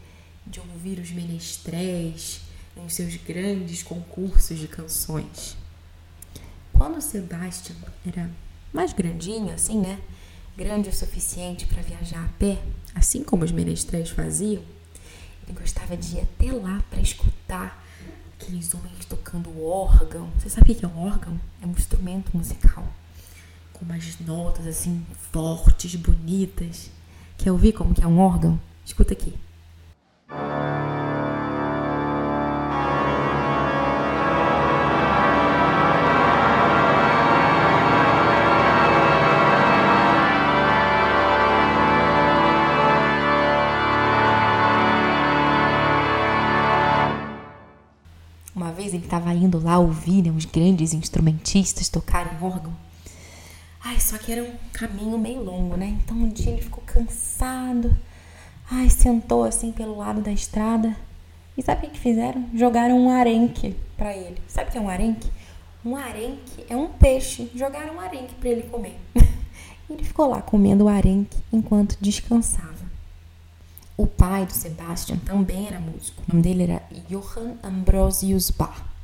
de 0.45 0.59
ouvir 0.59 0.99
os 0.99 1.13
menestréis 1.13 2.41
em 2.77 2.89
seus 2.89 3.15
grandes 3.15 3.85
concursos 3.85 4.59
de 4.59 4.67
canções. 4.67 5.57
Quando 6.73 7.01
Sebastian 7.01 7.77
era 8.05 8.29
mais 8.73 8.93
grandinho, 8.93 9.55
assim, 9.55 9.81
né? 9.81 10.01
grande 10.57 10.89
o 10.89 10.93
suficiente 10.93 11.67
para 11.67 11.83
viajar 11.83 12.25
a 12.25 12.29
pé, 12.37 12.59
assim 12.95 13.23
como 13.23 13.45
os 13.45 13.53
menestréis 13.53 14.11
faziam, 14.11 14.63
ele 15.47 15.59
gostava 15.59 15.97
de 15.97 16.17
ir 16.17 16.21
até 16.21 16.53
lá 16.53 16.83
para 16.91 17.01
escutar 17.01 17.85
aqueles 18.35 18.73
homens 18.75 19.05
tocando 19.05 19.63
órgão. 19.63 20.29
Você 20.39 20.49
sabe 20.49 20.73
o 20.73 20.75
que 20.75 20.85
é 20.85 20.89
um 20.89 21.07
órgão? 21.07 21.41
É 21.63 21.67
um 21.67 21.71
instrumento 21.71 22.37
musical 22.37 22.87
com 23.73 23.85
umas 23.85 24.19
notas 24.21 24.67
assim 24.67 25.05
fortes, 25.33 25.95
bonitas. 25.97 26.91
Quer 27.37 27.53
ouvir 27.53 27.73
como 27.73 27.95
que 27.95 28.03
é 28.03 28.07
um 28.07 28.19
órgão? 28.19 28.59
Escuta 28.85 29.13
aqui. 29.13 29.35
Estava 49.07 49.33
indo 49.33 49.59
lá 49.59 49.79
ouvir 49.79 50.23
né, 50.23 50.31
os 50.31 50.45
grandes 50.45 50.93
instrumentistas 50.93 51.89
tocarem 51.89 52.33
órgão. 52.41 52.73
Ai, 53.83 54.01
só 54.01 54.19
que 54.19 54.33
era 54.33 54.43
um 54.43 54.53
caminho 54.73 55.17
meio 55.17 55.43
longo, 55.43 55.77
né? 55.77 55.97
Então 56.03 56.17
um 56.17 56.29
dia 56.29 56.53
ele 56.53 56.63
ficou 56.63 56.83
cansado. 56.85 57.97
Ai, 58.71 58.91
sentou 58.91 59.45
assim 59.45 59.71
pelo 59.71 59.97
lado 59.97 60.21
da 60.21 60.33
estrada. 60.33 60.97
E 61.57 61.63
sabe 61.63 61.87
o 61.87 61.91
que 61.91 61.99
fizeram? 61.99 62.45
Jogaram 62.53 62.99
um 62.99 63.11
arenque 63.11 63.77
para 63.97 64.15
ele. 64.15 64.37
Sabe 64.49 64.69
o 64.69 64.73
que 64.73 64.79
é 64.79 64.81
um 64.81 64.89
arenque? 64.89 65.31
Um 65.85 65.95
arenque 65.95 66.67
é 66.69 66.77
um 66.77 66.89
peixe. 66.89 67.49
Jogaram 67.55 67.95
um 67.95 68.01
arenque 68.01 68.35
para 68.35 68.49
ele 68.49 68.63
comer. 68.65 68.99
ele 69.89 70.03
ficou 70.03 70.29
lá 70.29 70.43
comendo 70.43 70.85
o 70.85 70.89
arenque 70.89 71.39
enquanto 71.53 71.97
descansava. 72.01 72.75
O 73.97 74.07
pai 74.07 74.45
do 74.45 74.53
Sebastian 74.53 75.17
também 75.19 75.69
era 75.69 75.81
músico. 75.81 76.23
O 76.23 76.33
nome 76.33 76.43
dele 76.43 76.65
era 76.65 76.83
Johann 77.09 77.55
Ambrosius 77.63 78.51
Bach. 78.51 78.96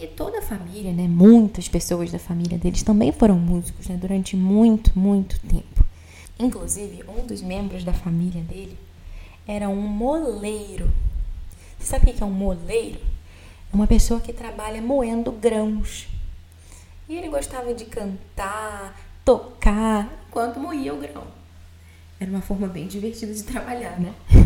E 0.00 0.06
toda 0.06 0.38
a 0.38 0.42
família, 0.42 0.92
né, 0.92 1.08
muitas 1.08 1.68
pessoas 1.68 2.12
da 2.12 2.18
família 2.18 2.58
deles 2.58 2.82
também 2.82 3.12
foram 3.12 3.38
músicos 3.38 3.88
né, 3.88 3.96
durante 3.96 4.36
muito, 4.36 4.96
muito 4.98 5.40
tempo. 5.40 5.84
Inclusive, 6.38 7.02
um 7.08 7.26
dos 7.26 7.40
membros 7.40 7.82
da 7.82 7.94
família 7.94 8.42
dele 8.42 8.76
era 9.46 9.68
um 9.68 9.80
moleiro. 9.80 10.92
Você 11.78 11.86
sabe 11.86 12.10
o 12.10 12.14
que 12.14 12.22
é 12.22 12.26
um 12.26 12.30
moleiro? 12.30 13.00
É 13.72 13.74
uma 13.74 13.86
pessoa 13.86 14.20
que 14.20 14.32
trabalha 14.32 14.82
moendo 14.82 15.32
grãos. 15.32 16.06
E 17.08 17.16
ele 17.16 17.28
gostava 17.28 17.72
de 17.72 17.86
cantar, 17.86 19.00
tocar, 19.24 20.10
enquanto 20.28 20.60
moía 20.60 20.92
o 20.92 21.00
grão. 21.00 21.24
Era 22.20 22.30
uma 22.30 22.42
forma 22.42 22.66
bem 22.66 22.86
divertida 22.86 23.32
de 23.32 23.42
trabalhar, 23.42 23.98
né? 23.98 24.12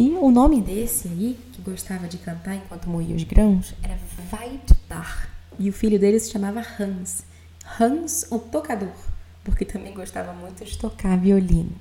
E 0.00 0.12
o 0.12 0.30
nome 0.30 0.62
desse 0.62 1.08
aí, 1.08 1.38
que 1.52 1.60
gostava 1.60 2.08
de 2.08 2.16
cantar 2.16 2.54
enquanto 2.54 2.88
moía 2.88 3.14
os 3.14 3.22
grãos, 3.22 3.74
era 3.82 3.98
Weidbach. 4.32 5.28
E 5.58 5.68
o 5.68 5.74
filho 5.74 6.00
dele 6.00 6.18
se 6.18 6.30
chamava 6.30 6.64
Hans. 6.80 7.22
Hans, 7.78 8.24
o 8.30 8.38
tocador, 8.38 8.94
porque 9.44 9.62
também 9.62 9.92
gostava 9.92 10.32
muito 10.32 10.64
de 10.64 10.78
tocar 10.78 11.18
violino. 11.18 11.76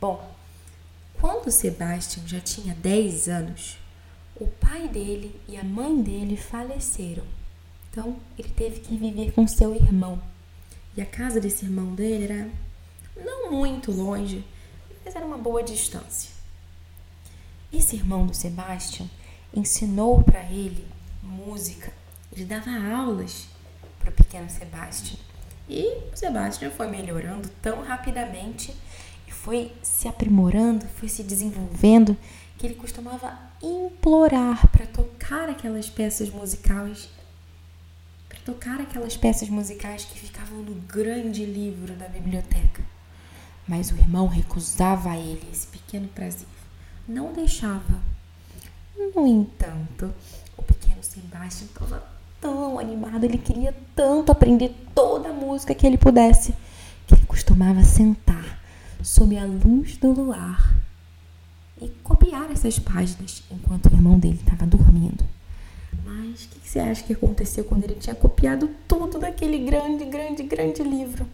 Bom, 0.00 0.28
quando 1.20 1.52
Sebastian 1.52 2.26
já 2.26 2.40
tinha 2.40 2.74
10 2.74 3.28
anos, 3.28 3.78
o 4.34 4.48
pai 4.48 4.88
dele 4.88 5.40
e 5.46 5.56
a 5.56 5.62
mãe 5.62 6.02
dele 6.02 6.36
faleceram. 6.36 7.22
Então, 7.92 8.16
ele 8.36 8.48
teve 8.48 8.80
que 8.80 8.96
viver 8.96 9.30
com 9.30 9.46
seu 9.46 9.72
irmão. 9.72 10.20
E 10.96 11.00
a 11.00 11.06
casa 11.06 11.40
desse 11.40 11.64
irmão 11.64 11.94
dele 11.94 12.24
era 12.24 12.50
não 13.24 13.52
muito 13.52 13.92
longe, 13.92 14.44
mas 15.04 15.14
era 15.14 15.24
uma 15.24 15.38
boa 15.38 15.62
distância. 15.62 16.37
Esse 17.72 17.96
irmão 17.96 18.26
do 18.26 18.34
Sebastian 18.34 19.06
ensinou 19.54 20.22
para 20.22 20.42
ele 20.44 20.86
música. 21.22 21.92
Ele 22.32 22.46
dava 22.46 22.70
aulas 22.70 23.46
para 24.00 24.10
o 24.10 24.12
pequeno 24.12 24.48
Sebastian. 24.48 25.18
E 25.68 25.84
o 26.12 26.16
Sebastian 26.16 26.70
foi 26.70 26.88
melhorando 26.88 27.48
tão 27.60 27.82
rapidamente 27.82 28.74
e 29.26 29.30
foi 29.30 29.72
se 29.82 30.08
aprimorando, 30.08 30.86
foi 30.96 31.08
se 31.08 31.22
desenvolvendo, 31.22 32.16
que 32.56 32.66
ele 32.66 32.74
costumava 32.74 33.38
implorar 33.62 34.66
para 34.68 34.86
tocar 34.86 35.50
aquelas 35.50 35.90
peças 35.90 36.30
musicais, 36.30 37.10
para 38.28 38.38
tocar 38.40 38.80
aquelas 38.80 39.16
peças 39.16 39.50
musicais 39.50 40.04
que 40.04 40.18
ficavam 40.18 40.62
no 40.62 40.74
grande 40.74 41.44
livro 41.44 41.94
da 41.94 42.08
biblioteca. 42.08 42.82
Mas 43.66 43.90
o 43.90 43.96
irmão 43.96 44.26
recusava 44.26 45.10
a 45.10 45.18
ele 45.18 45.46
esse 45.52 45.66
pequeno 45.66 46.08
prazer 46.08 46.48
não 47.08 47.32
deixava. 47.32 48.00
No 49.14 49.26
entanto, 49.26 50.12
o 50.56 50.62
pequeno 50.62 51.02
Sebastião 51.02 51.68
estava 51.68 52.04
tão 52.40 52.78
animado, 52.78 53.24
ele 53.24 53.38
queria 53.38 53.74
tanto 53.96 54.30
aprender 54.30 54.74
toda 54.94 55.30
a 55.30 55.32
música 55.32 55.74
que 55.74 55.86
ele 55.86 55.96
pudesse, 55.96 56.54
que 57.06 57.14
ele 57.14 57.26
costumava 57.26 57.82
sentar 57.82 58.60
sob 59.02 59.36
a 59.38 59.44
luz 59.44 59.96
do 59.96 60.12
luar 60.12 60.76
e 61.80 61.88
copiar 62.02 62.50
essas 62.50 62.78
páginas 62.78 63.42
enquanto 63.50 63.86
o 63.86 63.94
irmão 63.94 64.18
dele 64.18 64.40
estava 64.44 64.66
dormindo. 64.66 65.24
Mas 66.04 66.44
o 66.44 66.48
que, 66.48 66.60
que 66.60 66.68
você 66.68 66.80
acha 66.80 67.02
que 67.02 67.12
aconteceu 67.12 67.64
quando 67.64 67.84
ele 67.84 67.94
tinha 67.94 68.14
copiado 68.14 68.68
tudo 68.86 69.18
daquele 69.18 69.58
grande, 69.58 70.04
grande, 70.04 70.42
grande 70.42 70.82
livro? 70.82 71.26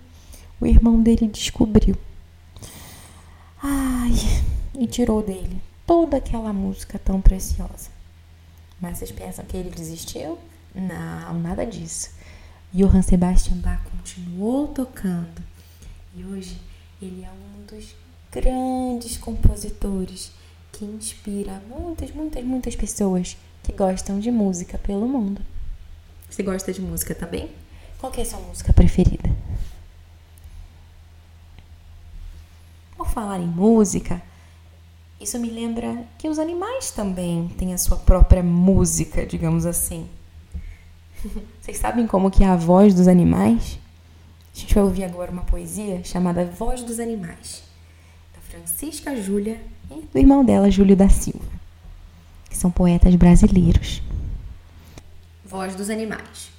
O 0.60 0.66
irmão 0.66 1.02
dele 1.02 1.26
descobriu. 1.26 1.96
Ai, 3.62 4.12
e 4.78 4.86
tirou 4.86 5.22
dele 5.22 5.60
toda 5.86 6.16
aquela 6.16 6.52
música 6.52 6.98
tão 6.98 7.20
preciosa. 7.20 7.90
Mas 8.80 8.98
vocês 8.98 9.12
pensam 9.12 9.44
que 9.44 9.56
ele 9.56 9.70
desistiu? 9.70 10.38
Não, 10.74 11.34
nada 11.40 11.64
disso. 11.64 12.10
Johann 12.72 13.02
Sebastian 13.02 13.58
Bach 13.58 13.80
continuou 13.90 14.68
tocando 14.68 15.42
e 16.16 16.24
hoje 16.24 16.60
ele 17.00 17.24
é 17.24 17.30
um 17.30 17.64
dos 17.66 17.94
grandes 18.32 19.16
compositores 19.16 20.32
que 20.72 20.84
inspira 20.84 21.62
muitas, 21.68 22.10
muitas, 22.10 22.44
muitas 22.44 22.74
pessoas 22.74 23.36
que 23.62 23.72
gostam 23.72 24.18
de 24.18 24.30
música 24.30 24.76
pelo 24.76 25.06
mundo. 25.06 25.40
Você 26.28 26.42
gosta 26.42 26.72
de 26.72 26.80
música 26.80 27.14
também? 27.14 27.48
Qual 27.98 28.12
é 28.16 28.22
a 28.22 28.24
sua 28.24 28.40
música 28.40 28.72
preferida? 28.72 29.30
Por 32.96 33.08
falar 33.08 33.38
em 33.38 33.46
música, 33.46 34.20
isso 35.20 35.38
me 35.38 35.48
lembra 35.48 36.04
que 36.18 36.28
os 36.28 36.38
animais 36.38 36.90
também 36.90 37.48
têm 37.56 37.72
a 37.72 37.78
sua 37.78 37.96
própria 37.96 38.42
música, 38.42 39.24
digamos 39.24 39.64
assim. 39.64 40.08
Vocês 41.60 41.78
sabem 41.78 42.06
como 42.06 42.30
que 42.30 42.44
é 42.44 42.46
a 42.46 42.56
voz 42.56 42.94
dos 42.94 43.08
animais? 43.08 43.78
A 44.54 44.58
gente 44.58 44.74
vai 44.74 44.84
ouvir 44.84 45.04
agora 45.04 45.32
uma 45.32 45.42
poesia 45.42 46.02
chamada 46.04 46.44
Voz 46.44 46.82
dos 46.84 47.00
Animais, 47.00 47.64
da 48.32 48.40
Francisca 48.40 49.16
Júlia 49.20 49.60
e 49.90 50.02
do 50.02 50.18
irmão 50.18 50.44
dela, 50.44 50.70
Júlio 50.70 50.94
da 50.94 51.08
Silva, 51.08 51.50
que 52.48 52.56
são 52.56 52.70
poetas 52.70 53.14
brasileiros. 53.16 54.00
Voz 55.44 55.74
dos 55.74 55.90
Animais. 55.90 56.50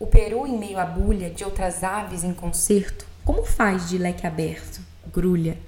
O 0.00 0.06
peru 0.06 0.46
em 0.46 0.58
meio 0.58 0.78
à 0.78 0.86
bulha 0.86 1.28
de 1.28 1.44
outras 1.44 1.84
aves 1.84 2.24
em 2.24 2.32
concerto, 2.32 3.06
como 3.24 3.44
faz 3.44 3.90
de 3.90 3.98
leque 3.98 4.26
aberto, 4.26 4.80
grulha, 5.12 5.58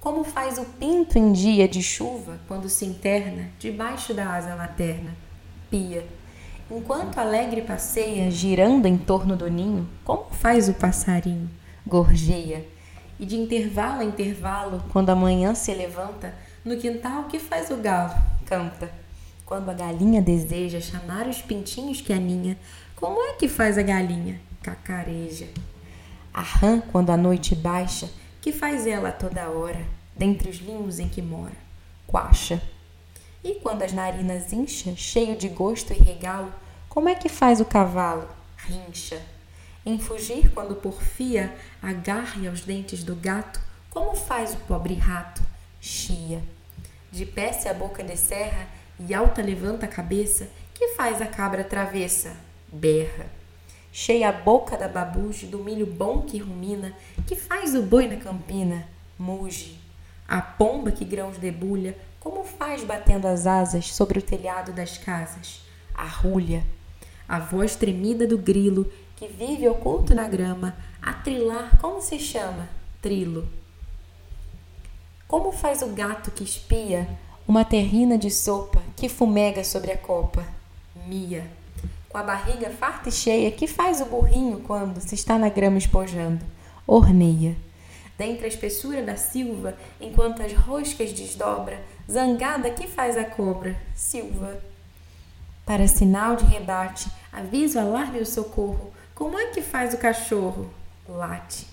como 0.00 0.24
faz 0.24 0.58
o 0.58 0.64
pinto 0.64 1.18
em 1.18 1.32
dia 1.32 1.68
de 1.68 1.82
chuva 1.82 2.40
quando 2.48 2.68
se 2.68 2.84
interna 2.84 3.50
debaixo 3.58 4.14
da 4.14 4.34
asa 4.34 4.56
materna, 4.56 5.14
pia 5.70 6.04
Enquanto 6.70 7.18
alegre 7.18 7.62
passeia, 7.62 8.30
girando 8.30 8.86
em 8.86 8.96
torno 8.96 9.36
do 9.36 9.50
ninho, 9.50 9.88
como 10.04 10.30
faz 10.30 10.68
o 10.68 10.74
passarinho? 10.74 11.50
Gorjeia. 11.84 12.64
E 13.18 13.26
de 13.26 13.34
intervalo 13.34 14.02
a 14.02 14.04
intervalo, 14.04 14.80
quando 14.92 15.10
a 15.10 15.16
manhã 15.16 15.52
se 15.52 15.74
levanta, 15.74 16.32
no 16.64 16.76
quintal 16.76 17.24
que 17.24 17.40
faz 17.40 17.70
o 17.70 17.76
galo? 17.78 18.14
Canta. 18.46 18.88
Quando 19.44 19.68
a 19.68 19.74
galinha 19.74 20.22
deseja 20.22 20.80
chamar 20.80 21.26
os 21.26 21.42
pintinhos 21.42 22.00
que 22.00 22.12
aninha, 22.12 22.56
como 22.94 23.20
é 23.20 23.32
que 23.32 23.48
faz 23.48 23.76
a 23.76 23.82
galinha? 23.82 24.40
Cacareja. 24.62 25.48
A 26.32 26.40
rã, 26.40 26.80
quando 26.92 27.10
a 27.10 27.16
noite 27.16 27.56
baixa, 27.56 28.08
que 28.40 28.52
faz 28.52 28.86
ela 28.86 29.12
toda 29.12 29.48
hora, 29.48 29.84
dentre 30.16 30.48
os 30.48 30.56
linhos 30.56 30.98
em 30.98 31.08
que 31.08 31.20
mora? 31.20 31.56
Quacha. 32.06 32.62
E 33.42 33.54
quando 33.54 33.82
as 33.82 33.92
narinas 33.92 34.52
incha, 34.52 34.94
cheio 34.96 35.36
de 35.36 35.48
gosto 35.48 35.92
e 35.92 35.96
regalo, 35.96 36.52
como 36.88 37.08
é 37.08 37.14
que 37.14 37.28
faz 37.28 37.60
o 37.60 37.64
cavalo? 37.64 38.28
Rincha. 38.56 39.20
Em 39.84 39.98
fugir 39.98 40.50
quando 40.52 40.74
porfia, 40.76 41.54
agarre 41.82 42.46
aos 42.46 42.60
dentes 42.60 43.02
do 43.02 43.16
gato, 43.16 43.60
como 43.88 44.14
faz 44.14 44.52
o 44.54 44.58
pobre 44.58 44.94
rato? 44.94 45.42
Chia. 45.80 46.42
De 47.10 47.24
pé 47.24 47.52
se 47.52 47.68
a 47.68 47.74
boca 47.74 48.02
descerra 48.02 48.68
e 48.98 49.14
alta 49.14 49.40
levanta 49.40 49.86
a 49.86 49.88
cabeça, 49.88 50.48
que 50.74 50.88
faz 50.88 51.22
a 51.22 51.26
cabra 51.26 51.64
travessa? 51.64 52.36
Berra. 52.70 53.39
Cheia 53.92 54.28
a 54.28 54.32
boca 54.32 54.76
da 54.76 54.86
babuge 54.86 55.46
do 55.46 55.58
milho 55.58 55.86
bom 55.86 56.22
que 56.22 56.38
rumina, 56.38 56.94
que 57.26 57.34
faz 57.34 57.74
o 57.74 57.82
boi 57.82 58.06
na 58.06 58.16
campina? 58.16 58.86
Muge. 59.18 59.78
A 60.28 60.40
pomba 60.40 60.92
que 60.92 61.04
grãos 61.04 61.38
debulha, 61.38 61.96
como 62.20 62.44
faz 62.44 62.84
batendo 62.84 63.26
as 63.26 63.46
asas 63.46 63.92
sobre 63.92 64.20
o 64.20 64.22
telhado 64.22 64.72
das 64.72 64.96
casas? 64.96 65.60
Arrulha. 65.92 66.64
A 67.28 67.40
voz 67.40 67.74
tremida 67.74 68.26
do 68.26 68.38
grilo 68.38 68.90
que 69.16 69.26
vive 69.26 69.68
oculto 69.68 70.14
na 70.14 70.28
grama, 70.28 70.76
a 71.02 71.12
trilar, 71.12 71.78
como 71.80 72.00
se 72.00 72.18
chama? 72.18 72.68
Trilo. 73.02 73.48
Como 75.26 75.50
faz 75.50 75.82
o 75.82 75.88
gato 75.88 76.30
que 76.30 76.44
espia 76.44 77.08
uma 77.46 77.64
terrina 77.64 78.16
de 78.16 78.30
sopa 78.30 78.80
que 78.96 79.08
fumega 79.08 79.64
sobre 79.64 79.90
a 79.90 79.98
copa? 79.98 80.46
Mia. 81.06 81.59
Com 82.10 82.18
a 82.18 82.22
barriga 82.22 82.68
farta 82.68 83.08
e 83.08 83.12
cheia, 83.12 83.50
que 83.50 83.66
faz 83.66 84.02
o 84.02 84.04
burrinho 84.04 84.60
quando 84.60 85.00
se 85.00 85.14
está 85.14 85.38
na 85.38 85.48
grama 85.48 85.78
espojando? 85.78 86.44
Orneia 86.86 87.56
dentre 88.20 88.44
a 88.44 88.48
espessura 88.48 89.02
da 89.02 89.16
silva, 89.16 89.74
enquanto 89.98 90.42
as 90.42 90.52
roscas 90.52 91.10
desdobra, 91.10 91.80
zangada 92.08 92.68
que 92.70 92.86
faz 92.86 93.16
a 93.16 93.24
cobra, 93.24 93.74
silva. 93.94 94.60
Para 95.64 95.88
sinal 95.88 96.36
de 96.36 96.44
rebate, 96.44 97.10
aviso, 97.32 97.78
alarme 97.78 98.18
o 98.18 98.26
socorro, 98.26 98.92
como 99.14 99.38
é 99.38 99.46
que 99.46 99.62
faz 99.62 99.94
o 99.94 99.96
cachorro? 99.96 100.68
Late. 101.08 101.66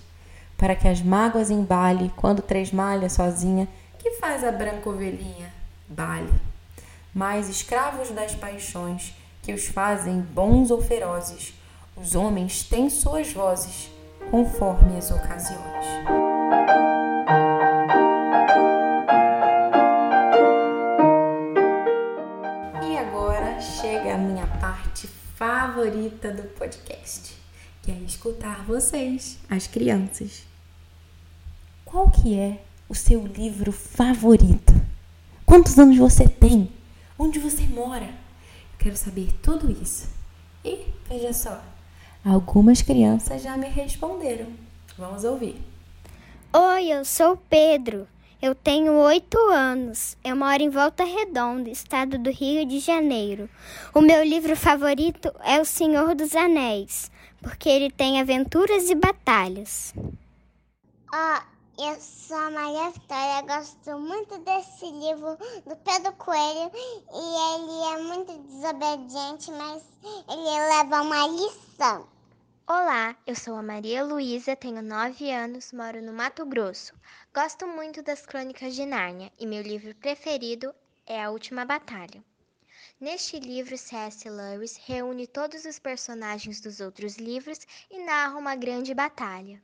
Para 0.56 0.74
que 0.74 0.88
as 0.88 1.02
mágoas 1.02 1.50
embale, 1.50 2.10
quando 2.16 2.40
tresmalha 2.40 3.10
sozinha, 3.10 3.68
que 3.98 4.12
faz 4.12 4.42
a 4.42 4.50
branca 4.50 4.88
ovelhinha? 4.88 5.52
Bale. 5.86 6.32
Mas 7.12 7.50
escravos 7.50 8.08
das 8.08 8.34
paixões, 8.34 9.14
que 9.48 9.54
os 9.54 9.66
fazem 9.66 10.20
bons 10.20 10.70
ou 10.70 10.78
ferozes, 10.82 11.54
os 11.96 12.14
homens 12.14 12.64
têm 12.64 12.90
suas 12.90 13.32
vozes, 13.32 13.90
conforme 14.30 14.98
as 14.98 15.10
ocasiões. 15.10 15.86
E 22.86 22.98
agora 22.98 23.58
chega 23.58 24.16
a 24.16 24.18
minha 24.18 24.46
parte 24.60 25.06
favorita 25.34 26.30
do 26.30 26.42
podcast, 26.42 27.34
que 27.82 27.90
é 27.90 27.94
escutar 28.00 28.62
vocês, 28.66 29.38
as 29.48 29.66
crianças. 29.66 30.42
Qual 31.86 32.10
que 32.10 32.38
é 32.38 32.60
o 32.86 32.94
seu 32.94 33.26
livro 33.26 33.72
favorito? 33.72 34.74
Quantos 35.46 35.78
anos 35.78 35.96
você 35.96 36.28
tem? 36.28 36.70
Onde 37.18 37.38
você 37.38 37.62
mora? 37.62 38.27
Quero 38.78 38.96
saber 38.96 39.32
tudo 39.42 39.70
isso. 39.70 40.08
E 40.64 40.86
veja 41.08 41.32
só, 41.32 41.62
algumas 42.24 42.80
crianças 42.80 43.42
já 43.42 43.56
me 43.56 43.68
responderam. 43.68 44.46
Vamos 44.96 45.24
ouvir. 45.24 45.60
Oi, 46.52 46.92
eu 46.92 47.04
sou 47.04 47.36
Pedro. 47.36 48.06
Eu 48.40 48.54
tenho 48.54 48.92
oito 48.92 49.36
anos. 49.50 50.16
Eu 50.24 50.36
moro 50.36 50.62
em 50.62 50.70
Volta 50.70 51.04
Redonda, 51.04 51.68
estado 51.70 52.18
do 52.18 52.30
Rio 52.30 52.64
de 52.64 52.78
Janeiro. 52.78 53.50
O 53.92 54.00
meu 54.00 54.22
livro 54.22 54.56
favorito 54.56 55.32
é 55.44 55.60
O 55.60 55.64
Senhor 55.64 56.14
dos 56.14 56.36
Anéis, 56.36 57.10
porque 57.42 57.68
ele 57.68 57.90
tem 57.90 58.20
aventuras 58.20 58.88
e 58.90 58.94
batalhas. 58.94 59.92
Oh, 61.12 61.40
eu 61.80 62.00
sou 62.00 62.36
a 62.36 62.50
Maria 62.50 62.90
Vitória. 62.90 63.42
gosto 63.42 63.98
muito 64.00 64.36
desse 64.38 64.84
livro 64.86 65.36
do 65.64 65.76
Pedro 65.76 66.12
Coelho 66.14 66.72
e 66.74 67.54
ele 67.54 67.94
é 67.94 68.02
muito 68.02 68.36
desobediente, 68.42 69.52
mas 69.52 69.84
ele 70.28 70.68
leva 70.70 71.02
uma 71.02 71.28
lição. 71.28 72.08
Olá, 72.66 73.16
eu 73.24 73.36
sou 73.36 73.54
a 73.54 73.62
Maria 73.62 74.04
Luísa, 74.04 74.56
tenho 74.56 74.82
9 74.82 75.30
anos, 75.30 75.72
moro 75.72 76.02
no 76.02 76.12
Mato 76.12 76.44
Grosso. 76.44 76.94
Gosto 77.32 77.64
muito 77.68 78.02
das 78.02 78.26
Crônicas 78.26 78.74
de 78.74 78.84
Nárnia 78.84 79.32
e 79.38 79.46
meu 79.46 79.62
livro 79.62 79.94
preferido 79.94 80.74
é 81.06 81.22
A 81.22 81.30
Última 81.30 81.64
Batalha. 81.64 82.24
Neste 83.00 83.38
livro, 83.38 83.78
C.S. 83.78 84.28
Lewis 84.28 84.76
reúne 84.84 85.28
todos 85.28 85.64
os 85.64 85.78
personagens 85.78 86.60
dos 86.60 86.80
outros 86.80 87.18
livros 87.18 87.60
e 87.88 88.04
narra 88.04 88.36
uma 88.36 88.56
grande 88.56 88.92
batalha. 88.92 89.62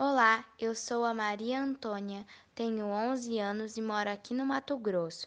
Olá, 0.00 0.44
eu 0.60 0.76
sou 0.76 1.04
a 1.04 1.12
Maria 1.12 1.60
Antônia, 1.60 2.24
tenho 2.54 2.86
11 2.86 3.36
anos 3.40 3.76
e 3.76 3.82
moro 3.82 4.08
aqui 4.08 4.32
no 4.32 4.46
Mato 4.46 4.78
Grosso. 4.78 5.26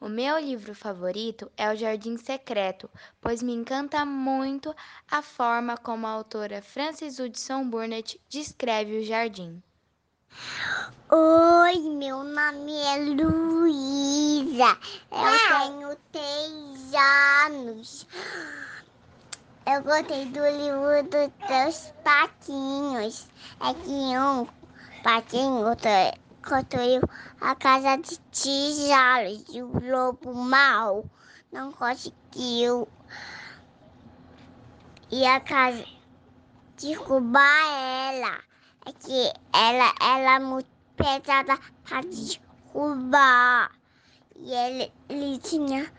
O 0.00 0.08
meu 0.08 0.38
livro 0.38 0.74
favorito 0.74 1.52
é 1.54 1.70
O 1.70 1.76
Jardim 1.76 2.16
Secreto, 2.16 2.88
pois 3.20 3.42
me 3.42 3.52
encanta 3.52 4.06
muito 4.06 4.74
a 5.10 5.20
forma 5.20 5.76
como 5.76 6.06
a 6.06 6.12
autora 6.12 6.62
Frances 6.62 7.18
Hudson 7.18 7.68
Burnett 7.68 8.18
descreve 8.26 9.00
o 9.00 9.04
jardim. 9.04 9.62
Oi, 11.10 11.78
meu 11.80 12.24
nome 12.24 12.72
é 12.72 12.96
Luísa. 12.96 14.78
Eu 15.12 15.58
tenho 15.60 15.96
três 16.10 16.94
anos. 17.44 18.06
Eu 19.68 19.82
gostei 19.82 20.26
do 20.26 20.46
livro 20.46 21.02
dos 21.10 21.48
teus 21.48 21.92
patinhos. 22.04 23.26
É 23.60 23.74
que 23.74 24.16
um 24.16 24.46
patinho, 25.02 25.64
construiu 26.40 27.02
a 27.40 27.52
casa 27.56 27.96
de 27.96 28.16
tijolos 28.30 29.44
e 29.52 29.62
o 29.62 29.90
lobo 29.90 30.32
mau 30.32 31.04
não 31.52 31.72
conseguiu. 31.72 32.86
E 35.10 35.26
a 35.26 35.40
casa 35.40 35.84
derrubar 36.80 38.12
ela. 38.12 38.38
É 38.86 38.92
que 38.92 39.32
ela, 39.52 39.92
ela 40.00 40.36
é 40.36 40.38
muito 40.38 40.70
pesada 40.94 41.58
para 41.82 42.02
derrubar. 42.02 43.72
E 44.36 44.54
ele, 44.54 44.92
ele 45.08 45.38
tinha 45.38 45.92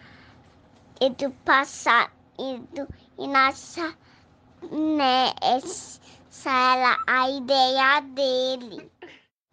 ido 1.01 1.31
passar 1.43 2.16
e, 2.39 2.59
do, 2.75 2.87
e 3.17 3.27
nossa, 3.27 3.95
né, 4.71 5.33
essa 5.41 6.49
era 6.49 6.97
a 7.07 7.29
ideia 7.29 8.01
dele. 8.01 8.91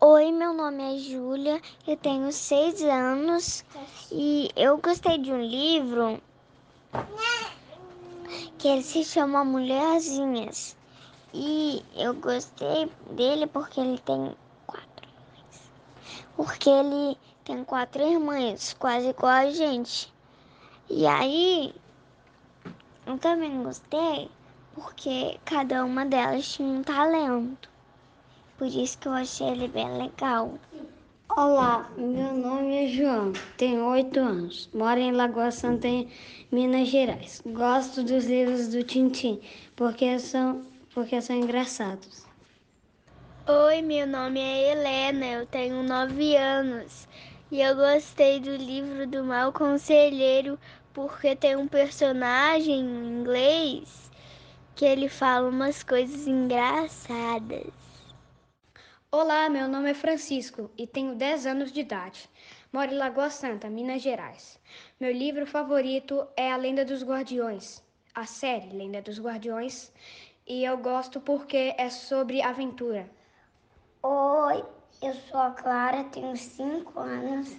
Oi, 0.00 0.32
meu 0.32 0.52
nome 0.52 0.96
é 0.96 0.98
Júlia, 0.98 1.62
eu 1.86 1.96
tenho 1.96 2.30
seis 2.30 2.82
anos 2.82 3.64
e 4.12 4.50
eu 4.54 4.76
gostei 4.78 5.18
de 5.18 5.32
um 5.32 5.40
livro 5.40 6.20
que 8.58 8.68
ele 8.68 8.82
se 8.82 9.04
chama 9.04 9.44
Mulherzinhas. 9.44 10.76
E 11.32 11.84
eu 11.96 12.14
gostei 12.14 12.90
dele 13.10 13.46
porque 13.46 13.80
ele 13.80 13.98
tem 13.98 14.36
quatro 14.66 15.08
irmãs. 15.08 15.72
Porque 16.36 16.70
ele 16.70 17.18
tem 17.44 17.64
quatro 17.64 18.02
irmãs, 18.02 18.74
quase 18.78 19.08
igual 19.08 19.32
a 19.32 19.50
gente. 19.50 20.12
E 20.88 21.06
aí, 21.06 21.74
eu 23.06 23.18
também 23.18 23.62
gostei 23.62 24.30
porque 24.74 25.38
cada 25.44 25.84
uma 25.84 26.04
delas 26.04 26.48
tinha 26.52 26.68
um 26.68 26.82
talento. 26.82 27.68
Por 28.56 28.66
isso 28.66 28.98
que 28.98 29.08
eu 29.08 29.12
achei 29.12 29.48
ele 29.48 29.68
bem 29.68 29.98
legal. 29.98 30.54
Olá, 31.28 31.90
meu 31.96 32.32
nome 32.34 32.84
é 32.84 32.88
João, 32.88 33.32
tenho 33.56 33.84
oito 33.86 34.20
anos, 34.20 34.68
moro 34.72 35.00
em 35.00 35.10
Lagoa 35.10 35.50
Santa, 35.50 35.88
em 35.88 36.08
Minas 36.52 36.88
Gerais. 36.88 37.42
Gosto 37.44 38.04
dos 38.04 38.26
livros 38.26 38.68
do 38.68 38.82
Tintim, 38.84 39.40
porque 39.74 40.18
são, 40.18 40.62
porque 40.94 41.20
são 41.20 41.34
engraçados. 41.36 42.24
Oi, 43.46 43.82
meu 43.82 44.06
nome 44.06 44.40
é 44.40 44.72
Helena, 44.72 45.26
eu 45.26 45.46
tenho 45.46 45.82
nove 45.82 46.36
anos 46.36 47.08
e 47.50 47.60
eu 47.60 47.74
gostei 47.74 48.40
do 48.40 48.54
livro 48.56 49.06
do 49.06 49.24
Mal 49.24 49.52
Conselheiro 49.52 50.58
porque 50.94 51.35
tem 51.35 51.57
um 51.57 51.66
personagem 51.66 52.78
em 52.78 53.20
inglês 53.20 54.12
que 54.76 54.85
ele 54.85 55.09
fala 55.09 55.48
umas 55.48 55.83
coisas 55.83 56.26
engraçadas. 56.28 57.66
Olá, 59.11 59.48
meu 59.50 59.68
nome 59.68 59.90
é 59.90 59.94
Francisco 59.94 60.70
e 60.78 60.87
tenho 60.87 61.16
10 61.16 61.46
anos 61.46 61.72
de 61.72 61.80
idade. 61.80 62.30
Moro 62.72 62.92
em 62.92 62.96
Lagoa 62.96 63.28
Santa, 63.28 63.68
Minas 63.68 64.02
Gerais. 64.02 64.59
Meu 65.00 65.12
livro 65.12 65.44
favorito 65.46 66.26
é 66.37 66.52
A 66.52 66.57
Lenda 66.57 66.85
dos 66.85 67.02
Guardiões, 67.02 67.83
a 68.14 68.24
série 68.24 68.76
Lenda 68.76 69.02
dos 69.02 69.20
Guardiões, 69.20 69.92
e 70.46 70.64
eu 70.64 70.78
gosto 70.78 71.20
porque 71.20 71.74
é 71.76 71.90
sobre 71.90 72.40
aventura. 72.40 73.11
Oi, 74.00 74.64
eu 75.02 75.14
sou 75.28 75.40
a 75.40 75.50
Clara, 75.50 76.04
tenho 76.04 76.37
5 76.37 77.00
anos 77.00 77.57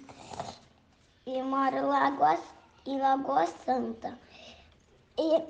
e 1.26 1.42
moro 1.42 1.76
em 1.76 1.82
Lagoa, 1.82 2.38
em 2.90 2.98
Lagoa 2.98 3.46
Santa. 3.46 4.18
E 5.18 5.42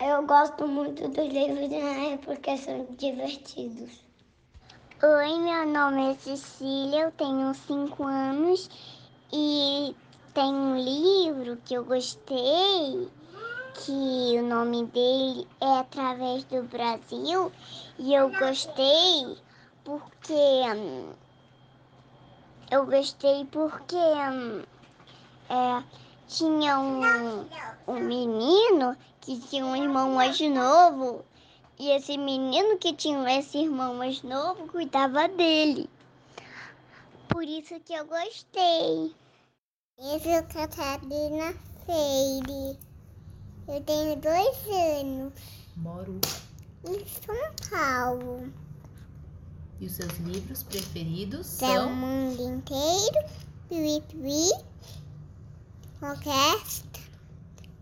eu 0.00 0.26
gosto 0.26 0.66
muito 0.66 1.08
dos 1.08 1.28
livros 1.32 1.68
de 1.68 1.76
Ana 1.76 2.18
porque 2.18 2.56
são 2.56 2.86
divertidos. 2.96 4.02
Oi, 5.02 5.38
meu 5.38 5.66
nome 5.66 6.12
é 6.12 6.14
Cecília, 6.14 7.02
eu 7.02 7.12
tenho 7.12 7.52
5 7.54 8.04
anos 8.04 8.70
e 9.32 9.94
tem 10.32 10.52
um 10.52 10.76
livro 10.78 11.56
que 11.64 11.74
eu 11.74 11.84
gostei, 11.84 13.08
que 13.74 14.38
o 14.38 14.42
nome 14.42 14.86
dele 14.86 15.46
é 15.60 15.78
Através 15.78 16.44
do 16.44 16.62
Brasil, 16.62 17.52
e 17.98 18.14
eu 18.14 18.30
gostei 18.30 19.36
porque 19.84 20.32
hum, 20.32 21.12
eu 22.70 22.86
gostei 22.86 23.44
porque 23.44 23.94
hum, 23.96 24.62
é, 25.50 26.03
tinha 26.34 26.80
um, 26.80 27.46
um 27.86 28.00
menino 28.00 28.96
que 29.20 29.38
tinha 29.38 29.64
um 29.64 29.76
irmão 29.76 30.14
mais 30.14 30.38
novo 30.40 31.24
e 31.78 31.90
esse 31.90 32.18
menino 32.18 32.76
que 32.78 32.92
tinha 32.92 33.38
esse 33.38 33.58
irmão 33.58 33.94
mais 33.94 34.22
novo 34.22 34.66
cuidava 34.66 35.28
dele. 35.28 35.88
Por 37.28 37.44
isso 37.44 37.78
que 37.80 37.94
eu 37.94 38.04
gostei. 38.06 39.14
Eu 39.96 40.20
sou 40.20 40.42
Catarina 40.52 41.54
Freire. 41.84 42.78
Eu 43.68 43.80
tenho 43.82 44.16
dois 44.16 44.56
anos. 45.00 45.32
Moro 45.76 46.20
em 46.86 47.04
São 47.06 47.70
Paulo. 47.70 48.52
E 49.80 49.86
os 49.86 49.92
seus 49.92 50.16
livros 50.18 50.62
preferidos 50.64 51.46
são? 51.46 51.68
É 51.68 51.80
o 51.80 51.90
mundo 51.90 52.42
inteiro, 52.42 53.28
Piuí 53.68 54.00
Piuí, 54.08 54.50
Orquestra 56.14 57.02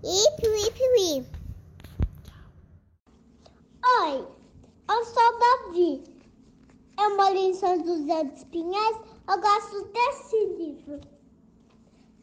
e 0.02 0.30
Piuí 0.40 0.70
Piuí. 0.72 1.26
Oi, 3.84 4.26
eu 4.88 5.04
sou 5.04 5.22
o 5.22 5.38
Davi. 5.38 6.02
Eu 6.98 7.16
moro 7.18 7.36
em 7.36 7.52
São 7.52 7.76
José 7.84 8.24
dos 8.24 8.44
Pinhais. 8.44 8.96
Eu 9.28 9.38
gosto 9.38 9.86
desse 9.92 10.46
livro. 10.56 11.00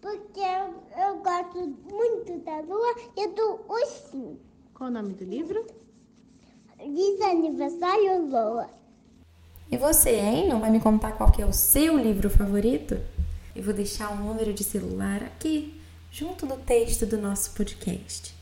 Porque 0.02 0.40
eu, 0.40 0.84
eu 0.98 1.18
gosto 1.20 1.78
muito 1.94 2.40
da 2.40 2.60
lua 2.62 2.96
e 3.16 3.28
do 3.28 3.60
ursinho. 3.70 4.40
Qual 4.74 4.90
o 4.90 4.94
nome 4.94 5.14
do 5.14 5.26
livro? 5.26 5.64
Diz 6.80 7.22
aniversário 7.22 8.26
Lua. 8.26 8.68
E 9.72 9.78
você, 9.78 10.16
hein? 10.16 10.48
Não 10.48 10.60
vai 10.60 10.72
me 10.72 10.80
contar 10.80 11.12
qual 11.12 11.32
que 11.32 11.42
é 11.42 11.46
o 11.46 11.54
seu 11.54 11.96
livro 11.98 12.32
favorito? 12.32 12.98
Eu 13.56 13.62
vou 13.62 13.74
deixar 13.76 14.12
o 14.12 14.16
número 14.16 14.54
de 14.54 14.64
celular 14.64 15.22
aqui, 15.22 15.79
junto 16.12 16.46
do 16.46 16.58
texto 16.58 17.06
do 17.06 17.18
nosso 17.18 17.52
podcast. 17.52 18.34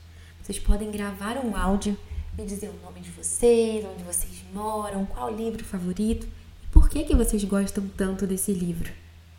Vocês 0.41 0.59
podem 0.59 0.89
gravar 0.89 1.37
um 1.37 1.55
áudio 1.55 1.97
me 2.37 2.45
dizer 2.45 2.69
o 2.69 2.85
nome 2.85 3.01
de 3.01 3.09
vocês, 3.09 3.83
onde 3.83 4.03
vocês 4.03 4.43
moram, 4.53 5.05
qual 5.07 5.35
livro 5.35 5.63
favorito 5.65 6.27
e 6.63 6.67
por 6.67 6.87
que, 6.87 7.03
que 7.03 7.15
vocês 7.15 7.43
gostam 7.43 7.87
tanto 7.97 8.27
desse 8.27 8.53
livro, 8.53 8.91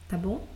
tá 0.08 0.16
bom? 0.16 0.46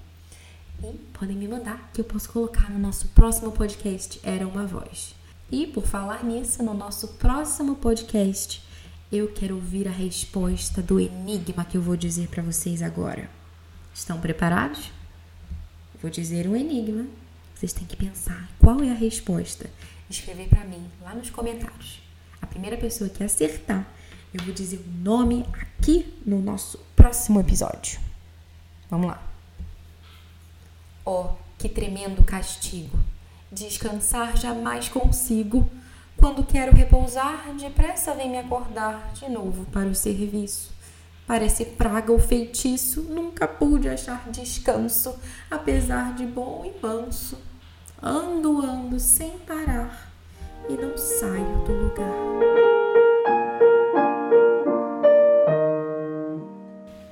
E 0.82 0.98
podem 1.12 1.37
me 1.37 1.46
mandar 1.46 1.90
que 1.94 2.00
eu 2.00 2.04
posso 2.04 2.28
colocar 2.30 2.68
no 2.68 2.78
nosso 2.80 3.08
próximo 3.08 3.52
podcast 3.52 4.20
Era 4.24 4.46
uma 4.46 4.66
Voz. 4.66 5.14
E 5.50 5.68
por 5.68 5.87
falar 5.87 6.24
nisso, 6.24 6.62
no 6.62 6.74
nosso 6.74 7.08
próximo 7.14 7.76
podcast, 7.76 8.62
eu 9.12 9.28
quero 9.28 9.54
ouvir 9.54 9.87
a 9.87 9.92
resposta 9.92 10.82
do 10.82 10.98
enigma 10.98 11.64
que 11.64 11.76
eu 11.76 11.82
vou 11.82 11.96
dizer 11.96 12.26
para 12.26 12.42
vocês 12.42 12.82
agora. 12.82 13.30
Estão 13.94 14.20
preparados? 14.20 14.90
Vou 16.00 16.11
dizer 16.11 16.48
um 16.48 16.56
enigma. 16.56 17.06
Vocês 17.62 17.75
têm 17.75 17.87
que 17.87 17.94
pensar 17.94 18.48
qual 18.59 18.83
é 18.83 18.90
a 18.90 18.94
resposta. 18.94 19.70
Escrever 20.11 20.48
para 20.48 20.64
mim 20.64 20.85
lá 21.01 21.14
nos 21.14 21.31
comentários. 21.31 22.03
A 22.40 22.46
primeira 22.48 22.77
pessoa 22.77 23.09
que 23.09 23.22
acertar, 23.22 23.87
eu 24.35 24.42
vou 24.42 24.53
dizer 24.53 24.79
o 24.85 24.90
nome 25.01 25.46
aqui 25.53 26.12
no 26.27 26.42
nosso 26.42 26.77
próximo 26.96 27.38
episódio. 27.38 28.01
Vamos 28.90 29.07
lá. 29.07 29.22
Oh, 31.05 31.29
que 31.57 31.68
tremendo 31.68 32.25
castigo! 32.25 32.98
Descansar 33.53 34.37
jamais 34.37 34.88
consigo. 34.88 35.70
Quando 36.16 36.44
quero 36.44 36.75
repousar, 36.75 37.55
depressa 37.55 38.12
vem 38.12 38.29
me 38.29 38.38
acordar 38.38 39.12
de 39.12 39.29
novo 39.31 39.66
para 39.66 39.87
o 39.87 39.94
serviço. 39.94 40.72
Parece 41.29 41.64
praga 41.64 42.11
ou 42.11 42.18
feitiço, 42.18 43.03
nunca 43.03 43.46
pude 43.46 43.88
achar 43.88 44.29
descanso, 44.33 45.16
apesar 45.48 46.16
de 46.16 46.27
bom 46.27 46.64
e 46.64 46.85
manso. 46.85 47.51
Ando, 48.04 48.60
ando 48.60 48.98
sem 48.98 49.38
parar 49.46 50.12
e 50.68 50.72
não 50.72 50.98
saio 50.98 51.64
do 51.64 51.72
lugar. 51.72 52.10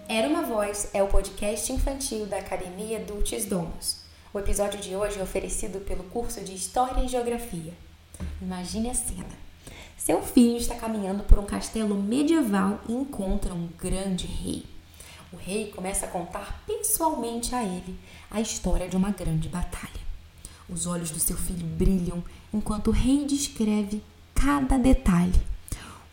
Era 0.09 0.27
uma 0.27 0.43
Voz 0.43 0.91
é 0.93 1.01
o 1.01 1.07
podcast 1.07 1.73
infantil 1.73 2.27
da 2.27 2.39
Academia 2.39 2.99
Dulces 2.99 3.45
Domus. 3.45 4.01
O 4.35 4.41
episódio 4.41 4.81
de 4.81 4.97
hoje 4.97 5.21
é 5.21 5.23
oferecido 5.23 5.79
pelo 5.79 6.03
curso 6.03 6.41
de 6.41 6.57
História 6.57 7.05
e 7.05 7.09
Geografia. 7.09 7.73
Imagine 8.43 8.91
a 8.91 8.95
cena. 8.95 9.39
Seu 9.97 10.21
filho 10.21 10.57
está 10.57 10.75
caminhando 10.75 11.23
por 11.23 11.39
um 11.39 11.47
castelo 11.47 11.95
medieval 11.95 12.81
e 12.89 12.93
encontra 12.93 13.55
um 13.55 13.69
grande 13.79 14.27
rei. 14.27 14.65
O 15.33 15.37
rei 15.37 15.71
começa 15.71 16.07
a 16.07 16.09
contar 16.09 16.65
pessoalmente 16.67 17.55
a 17.55 17.63
ele 17.63 17.97
a 18.29 18.41
história 18.41 18.89
de 18.89 18.97
uma 18.97 19.11
grande 19.11 19.49
batalha. 19.49 19.90
Os 20.73 20.87
olhos 20.87 21.11
do 21.11 21.19
seu 21.19 21.37
filho 21.37 21.67
brilham 21.67 22.23
enquanto 22.55 22.89
o 22.89 22.93
rei 22.93 23.25
descreve 23.27 24.03
cada 24.35 24.79
detalhe. 24.79 25.41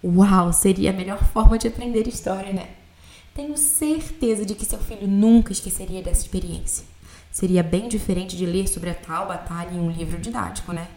Uau, 0.03 0.51
seria 0.51 0.89
a 0.89 0.93
melhor 0.93 1.23
forma 1.23 1.59
de 1.59 1.67
aprender 1.67 2.07
história, 2.07 2.51
né? 2.51 2.69
Tenho 3.35 3.55
certeza 3.55 4.43
de 4.43 4.55
que 4.55 4.65
seu 4.65 4.79
filho 4.79 5.07
nunca 5.07 5.51
esqueceria 5.51 6.01
dessa 6.01 6.21
experiência. 6.21 6.83
Seria 7.31 7.61
bem 7.61 7.87
diferente 7.87 8.35
de 8.35 8.47
ler 8.47 8.67
sobre 8.67 8.89
a 8.89 8.95
tal 8.95 9.27
batalha 9.27 9.71
em 9.71 9.79
um 9.79 9.91
livro 9.91 10.19
didático, 10.19 10.73
né? 10.73 10.87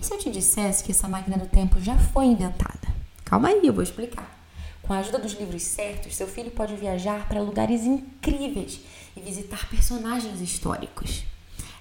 E 0.00 0.06
se 0.06 0.14
eu 0.14 0.18
te 0.18 0.30
dissesse 0.30 0.82
que 0.82 0.92
essa 0.92 1.08
máquina 1.08 1.36
do 1.36 1.46
tempo 1.46 1.78
já 1.80 1.98
foi 1.98 2.24
inventada? 2.24 2.88
Calma 3.22 3.48
aí, 3.48 3.66
eu 3.66 3.74
vou 3.74 3.82
explicar. 3.82 4.38
Com 4.82 4.94
a 4.94 5.00
ajuda 5.00 5.18
dos 5.18 5.34
livros 5.34 5.62
certos, 5.62 6.16
seu 6.16 6.26
filho 6.26 6.50
pode 6.50 6.74
viajar 6.74 7.28
para 7.28 7.42
lugares 7.42 7.82
incríveis 7.82 8.80
e 9.14 9.20
visitar 9.20 9.68
personagens 9.68 10.40
históricos. 10.40 11.24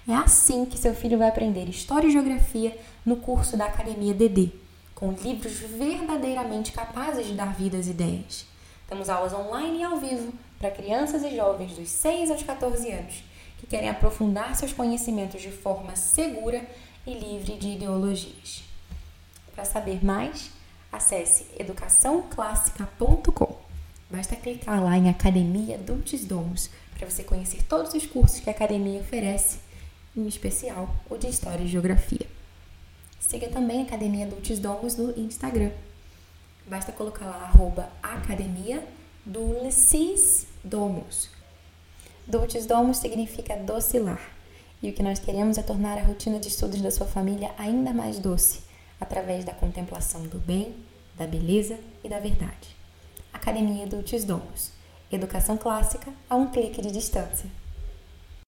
É 0.08 0.14
assim 0.14 0.66
que 0.66 0.78
seu 0.78 0.96
filho 0.96 1.18
vai 1.18 1.28
aprender 1.28 1.68
História 1.68 2.08
e 2.08 2.12
Geografia 2.12 2.78
no 3.06 3.18
curso 3.18 3.58
da 3.58 3.66
Academia 3.66 4.14
DD, 4.14 4.52
com 4.96 5.12
livros 5.12 5.60
verdadeiramente 5.60 6.72
capazes 6.72 7.28
de 7.28 7.34
dar 7.34 7.54
vida 7.54 7.78
às 7.78 7.88
ideias. 7.88 8.46
Temos 8.88 9.10
aulas 9.10 9.34
online 9.34 9.80
e 9.80 9.84
ao 9.84 9.98
vivo 9.98 10.32
para 10.58 10.72
crianças 10.72 11.24
e 11.24 11.36
jovens 11.36 11.74
dos 11.74 11.90
6 11.90 12.32
aos 12.32 12.42
14 12.42 12.90
anos 12.90 13.22
que 13.58 13.68
querem 13.68 13.90
aprofundar 13.90 14.56
seus 14.56 14.72
conhecimentos 14.72 15.42
de 15.42 15.52
forma 15.52 15.94
segura 15.96 16.66
e 17.06 17.14
livre 17.14 17.58
de 17.58 17.68
ideologias. 17.70 18.64
Para 19.54 19.66
saber 19.66 20.06
mais, 20.06 20.52
acesse 20.92 21.48
educaçãoclássica.com. 21.60 23.58
Basta 24.10 24.38
clicar 24.38 24.82
lá 24.82 24.98
em 24.98 25.10
Academia 25.10 25.78
Dulcis 25.78 26.24
Domus 26.24 26.70
para 26.98 27.10
você 27.10 27.24
conhecer 27.24 27.62
todos 27.64 27.94
os 27.94 28.06
cursos 28.06 28.40
que 28.40 28.50
a 28.50 28.54
academia 28.54 29.02
oferece, 29.02 29.60
em 30.18 30.28
especial 30.28 30.90
o 31.10 31.18
de 31.18 31.28
História 31.28 31.64
e 31.64 31.68
Geografia. 31.68 32.28
Siga 33.20 33.48
também 33.50 33.82
a 33.82 33.84
Academia 33.84 34.26
Dulcis 34.26 34.60
Domus 34.60 34.96
no 34.98 35.18
Instagram. 35.18 35.72
Basta 36.66 36.92
colocar 36.92 37.26
lá 37.26 37.44
arroba 37.44 37.90
Academia 38.02 38.84
Dulcis 39.26 40.48
Domus. 40.64 41.30
Dulcis 42.26 42.66
Domus 42.66 42.98
significa 42.98 43.56
docilar. 43.56 44.22
E 44.82 44.90
o 44.90 44.94
que 44.94 45.04
nós 45.04 45.20
queremos 45.20 45.58
é 45.58 45.64
tornar 45.64 45.98
a 45.98 46.04
rotina 46.04 46.40
de 46.40 46.50
estudos 46.50 46.82
da 46.82 46.92
sua 46.92 47.08
família 47.08 47.52
ainda 47.58 47.94
mais 47.94 48.20
doce, 48.20 48.62
através 49.00 49.44
da 49.44 49.54
contemplação 49.54 50.24
do 50.24 50.40
bem, 50.40 50.76
da 51.16 51.26
beleza 51.26 51.80
e 52.04 52.10
da 52.10 52.20
verdade. 52.20 52.76
Academia 53.34 53.88
Dulcis 53.88 54.24
Domus. 54.24 54.72
Educação 55.12 55.58
clássica 55.58 56.14
a 56.30 56.36
um 56.36 56.52
clique 56.52 56.82
de 56.82 56.92
distância. 56.92 57.50